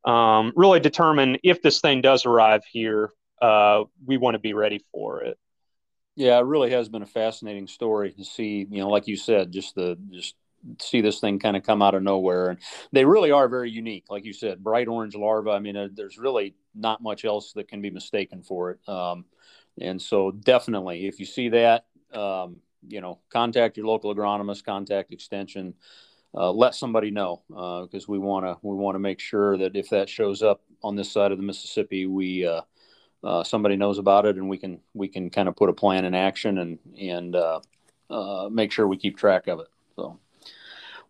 um, 0.04 0.52
really 0.56 0.80
determine 0.80 1.36
if 1.44 1.62
this 1.62 1.80
thing 1.80 2.00
does 2.00 2.26
arrive 2.26 2.62
here, 2.70 3.12
uh, 3.40 3.84
we 4.04 4.16
want 4.16 4.34
to 4.34 4.38
be 4.38 4.54
ready 4.54 4.80
for 4.92 5.22
it. 5.22 5.38
Yeah, 6.14 6.38
it 6.38 6.44
really 6.44 6.70
has 6.70 6.88
been 6.88 7.02
a 7.02 7.06
fascinating 7.06 7.66
story 7.66 8.12
to 8.12 8.24
see, 8.24 8.66
you 8.70 8.80
know, 8.80 8.88
like 8.88 9.06
you 9.06 9.16
said, 9.16 9.52
just 9.52 9.74
the, 9.74 9.98
just 10.10 10.34
see 10.80 11.00
this 11.00 11.20
thing 11.20 11.38
kind 11.38 11.56
of 11.56 11.62
come 11.62 11.82
out 11.82 11.94
of 11.94 12.02
nowhere. 12.02 12.48
And 12.48 12.58
they 12.92 13.04
really 13.04 13.30
are 13.30 13.48
very 13.48 13.70
unique. 13.70 14.04
Like 14.08 14.24
you 14.24 14.32
said, 14.32 14.64
bright 14.64 14.88
orange 14.88 15.14
larva. 15.14 15.50
I 15.50 15.58
mean, 15.58 15.76
uh, 15.76 15.88
there's 15.92 16.18
really 16.18 16.54
not 16.74 17.02
much 17.02 17.24
else 17.24 17.52
that 17.52 17.68
can 17.68 17.82
be 17.82 17.90
mistaken 17.90 18.42
for 18.42 18.72
it. 18.72 18.88
Um, 18.88 19.26
and 19.78 20.00
so, 20.00 20.30
definitely, 20.30 21.06
if 21.06 21.20
you 21.20 21.26
see 21.26 21.50
that, 21.50 21.84
um, 22.14 22.56
you 22.88 23.02
know, 23.02 23.18
contact 23.30 23.76
your 23.76 23.86
local 23.86 24.14
agronomist, 24.14 24.64
contact 24.64 25.12
Extension, 25.12 25.74
uh, 26.34 26.50
let 26.50 26.74
somebody 26.74 27.10
know 27.10 27.42
because 27.48 28.04
uh, 28.04 28.12
we 28.12 28.18
want 28.18 28.46
to 28.46 28.56
we 28.62 28.74
want 28.74 28.94
to 28.94 29.00
make 29.00 29.20
sure 29.20 29.58
that 29.58 29.76
if 29.76 29.90
that 29.90 30.08
shows 30.08 30.42
up 30.42 30.62
on 30.82 30.96
this 30.96 31.12
side 31.12 31.30
of 31.30 31.36
the 31.38 31.44
Mississippi, 31.44 32.06
we 32.06 32.48
uh, 33.24 33.40
uh, 33.40 33.44
somebody 33.44 33.76
knows 33.76 33.98
about 33.98 34.26
it 34.26 34.36
and 34.36 34.48
we 34.48 34.58
can 34.58 34.80
we 34.94 35.08
can 35.08 35.30
kind 35.30 35.48
of 35.48 35.56
put 35.56 35.68
a 35.68 35.72
plan 35.72 36.04
in 36.04 36.14
action 36.14 36.58
and 36.58 36.78
and 36.98 37.36
uh, 37.36 37.60
uh, 38.10 38.48
make 38.50 38.72
sure 38.72 38.86
we 38.86 38.96
keep 38.96 39.16
track 39.16 39.48
of 39.48 39.60
it. 39.60 39.68
So, 39.96 40.18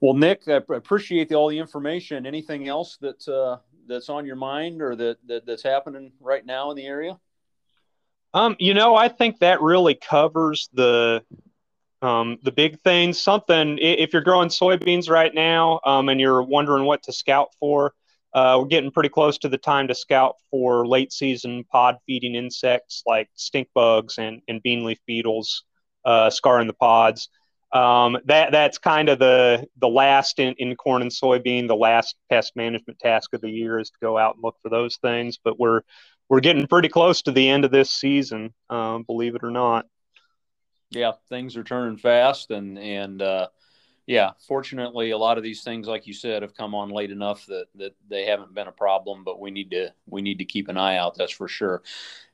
well, 0.00 0.14
Nick, 0.14 0.48
I 0.48 0.60
appreciate 0.70 1.28
the, 1.28 1.34
all 1.34 1.48
the 1.48 1.58
information. 1.58 2.26
Anything 2.26 2.68
else 2.68 2.96
that 2.98 3.26
that's 3.86 4.08
on 4.08 4.26
your 4.26 4.36
mind 4.36 4.82
or 4.82 4.96
that, 4.96 5.18
that 5.26 5.46
that's 5.46 5.62
happening 5.62 6.12
right 6.20 6.44
now 6.44 6.70
in 6.70 6.76
the 6.76 6.86
area? 6.86 7.18
Um, 8.34 8.56
you 8.58 8.74
know, 8.74 8.94
I 8.96 9.08
think 9.08 9.38
that 9.38 9.62
really 9.62 9.94
covers 9.94 10.68
the 10.72 11.22
um, 12.02 12.38
the 12.42 12.52
big 12.52 12.80
things. 12.80 13.18
Something 13.18 13.78
if 13.80 14.12
you're 14.12 14.22
growing 14.22 14.48
soybeans 14.48 15.08
right 15.08 15.34
now 15.34 15.80
um, 15.84 16.08
and 16.08 16.20
you're 16.20 16.42
wondering 16.42 16.84
what 16.84 17.04
to 17.04 17.12
scout 17.12 17.54
for, 17.58 17.94
uh, 18.36 18.58
we're 18.60 18.66
getting 18.66 18.90
pretty 18.90 19.08
close 19.08 19.38
to 19.38 19.48
the 19.48 19.56
time 19.56 19.88
to 19.88 19.94
scout 19.94 20.34
for 20.50 20.86
late 20.86 21.10
season 21.10 21.64
pod 21.72 21.96
feeding 22.04 22.34
insects 22.34 23.02
like 23.06 23.30
stink 23.34 23.66
bugs 23.74 24.18
and, 24.18 24.42
and 24.46 24.62
bean 24.62 24.84
leaf 24.84 24.98
beetles 25.06 25.64
uh, 26.04 26.28
scarring 26.28 26.66
the 26.66 26.74
pods. 26.74 27.30
Um, 27.72 28.18
that 28.26 28.52
that's 28.52 28.76
kind 28.76 29.08
of 29.08 29.18
the 29.18 29.66
the 29.78 29.88
last 29.88 30.38
in, 30.38 30.54
in 30.58 30.76
corn 30.76 31.00
and 31.00 31.10
soybean. 31.10 31.66
The 31.66 31.76
last 31.76 32.14
pest 32.28 32.52
management 32.56 32.98
task 32.98 33.32
of 33.32 33.40
the 33.40 33.48
year 33.48 33.78
is 33.78 33.88
to 33.88 33.96
go 34.02 34.18
out 34.18 34.34
and 34.34 34.44
look 34.44 34.56
for 34.62 34.68
those 34.68 34.98
things. 34.98 35.38
But 35.42 35.58
we're 35.58 35.80
we're 36.28 36.40
getting 36.40 36.66
pretty 36.66 36.90
close 36.90 37.22
to 37.22 37.32
the 37.32 37.48
end 37.48 37.64
of 37.64 37.70
this 37.70 37.90
season, 37.90 38.52
um, 38.68 39.04
believe 39.04 39.34
it 39.34 39.44
or 39.44 39.50
not. 39.50 39.86
Yeah, 40.90 41.12
things 41.30 41.56
are 41.56 41.64
turning 41.64 41.96
fast, 41.96 42.50
and 42.50 42.78
and 42.78 43.22
uh, 43.22 43.48
yeah, 44.06 44.30
fortunately, 44.46 45.10
a 45.10 45.18
lot 45.18 45.36
of 45.36 45.42
these 45.42 45.62
things, 45.62 45.88
like 45.88 46.06
you 46.06 46.14
said, 46.14 46.42
have 46.42 46.54
come 46.54 46.74
on 46.74 46.90
late 46.90 47.10
enough 47.10 47.44
that 47.46 47.66
that 47.74 47.94
they 48.08 48.24
haven't 48.24 48.54
been 48.54 48.68
a 48.68 48.72
problem. 48.72 49.24
But 49.24 49.40
we 49.40 49.50
need 49.50 49.70
to 49.72 49.92
we 50.06 50.22
need 50.22 50.38
to 50.38 50.44
keep 50.44 50.68
an 50.68 50.76
eye 50.76 50.96
out. 50.96 51.16
That's 51.16 51.32
for 51.32 51.48
sure. 51.48 51.82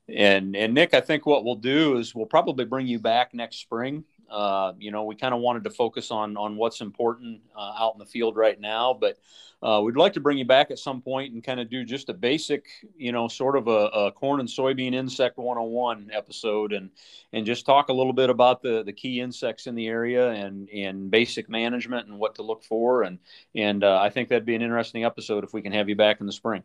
And 0.09 0.55
and 0.55 0.75
Nick, 0.75 0.93
I 0.93 1.01
think 1.01 1.25
what 1.25 1.45
we'll 1.45 1.55
do 1.55 1.97
is 1.97 2.15
we'll 2.15 2.27
probably 2.27 2.67
bring 2.67 2.87
you 2.87 2.99
back 2.99 3.33
next 3.33 3.57
spring 3.57 4.05
uh, 4.33 4.73
you 4.79 4.91
know, 4.91 5.05
we 5.05 5.15
kind 5.15 5.35
of 5.35 5.41
wanted 5.41 5.65
to 5.65 5.71
focus 5.71 6.11
on 6.11 6.37
on 6.37 6.57
what's 6.57 6.81
important 6.81 7.43
uh, 7.57 7.75
out 7.79 7.93
in 7.95 7.99
the 7.99 8.07
field 8.07 8.37
right 8.37 8.59
now, 8.59 8.97
but 8.99 9.19
uh, 9.63 9.81
we'd 9.81 9.97
like 9.97 10.15
to 10.15 10.21
bring 10.21 10.39
you 10.39 10.45
back 10.45 10.71
at 10.71 10.79
some 10.79 11.01
point 11.01 11.33
and 11.33 11.45
kind 11.45 11.61
of 11.61 11.71
do 11.71 11.85
just 11.85 12.09
a 12.09 12.15
basic, 12.15 12.67
you 12.97 13.13
know, 13.13 13.29
sort 13.29 13.57
of 13.57 13.69
a, 13.69 13.87
a, 13.95 14.11
corn 14.11 14.41
and 14.41 14.49
soybean 14.49 14.93
insect 14.95 15.37
101 15.37 16.11
episode, 16.13 16.73
and 16.73 16.91
and 17.33 17.45
just 17.45 17.67
talk 17.67 17.89
a 17.89 17.93
little 17.93 18.15
bit 18.15 18.31
about 18.31 18.63
the 18.63 18.83
the 18.83 18.93
key 18.93 19.21
insects 19.21 19.67
in 19.67 19.75
the 19.75 19.87
area 19.87 20.31
and 20.31 20.69
and 20.71 21.11
basic 21.11 21.49
management 21.49 22.09
and 22.09 22.19
what 22.19 22.35
to 22.35 22.43
look 22.43 22.65
for, 22.65 23.03
and 23.03 23.19
and 23.55 23.85
uh, 23.85 24.01
I 24.01 24.09
think 24.09 24.31
that'd 24.31 24.47
be 24.47 24.55
an 24.55 24.63
interesting 24.63 25.05
episode 25.05 25.45
if 25.45 25.53
we 25.53 25.61
can 25.63 25.73
have 25.73 25.89
you 25.89 25.97
back 25.97 26.21
in 26.21 26.27
the 26.27 26.33
spring. 26.33 26.63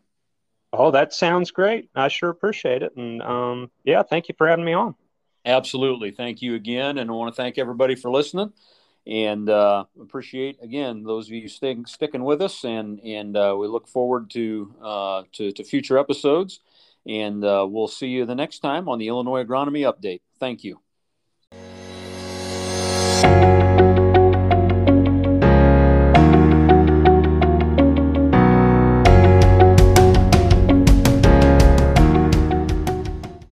Oh, 0.74 0.92
that 0.92 1.14
sounds 1.14 1.52
great. 1.52 1.90
I 1.96 2.08
sure 2.08 2.30
appreciate 2.30 2.84
it. 2.84 2.96
And 2.96 3.22
um, 3.22 3.72
yeah, 3.84 4.04
thank 4.04 4.28
you 4.28 4.36
for 4.38 4.48
having 4.48 4.66
me 4.66 4.74
on. 4.74 4.96
Absolutely. 5.48 6.12
Thank 6.12 6.42
you 6.42 6.56
again. 6.56 6.98
And 6.98 7.10
I 7.10 7.14
want 7.14 7.34
to 7.34 7.42
thank 7.42 7.58
everybody 7.58 7.96
for 7.96 8.12
listening 8.12 8.52
and 9.08 9.50
uh, 9.50 9.86
appreciate 10.02 10.58
again 10.62 11.04
those 11.04 11.28
of 11.28 11.32
you 11.34 11.48
stick, 11.48 11.88
sticking 11.88 12.26
with 12.26 12.42
us 12.42 12.66
and 12.66 13.00
and 13.00 13.38
uh, 13.38 13.56
we 13.58 13.68
look 13.68 13.88
forward 13.88 14.30
to, 14.32 14.76
uh, 14.84 15.24
to, 15.32 15.54
to 15.54 15.64
future 15.64 15.98
episodes 15.98 16.60
and 17.08 17.46
uh, 17.46 17.66
we'll 17.70 17.88
see 17.88 18.08
you 18.08 18.26
the 18.26 18.36
next 18.36 18.60
time 18.60 18.90
on 18.90 19.00
the 19.00 19.08
illinois 19.08 19.46
agronomy 19.46 19.90
update 19.90 20.20
thank 20.42 20.66
you 20.66 20.82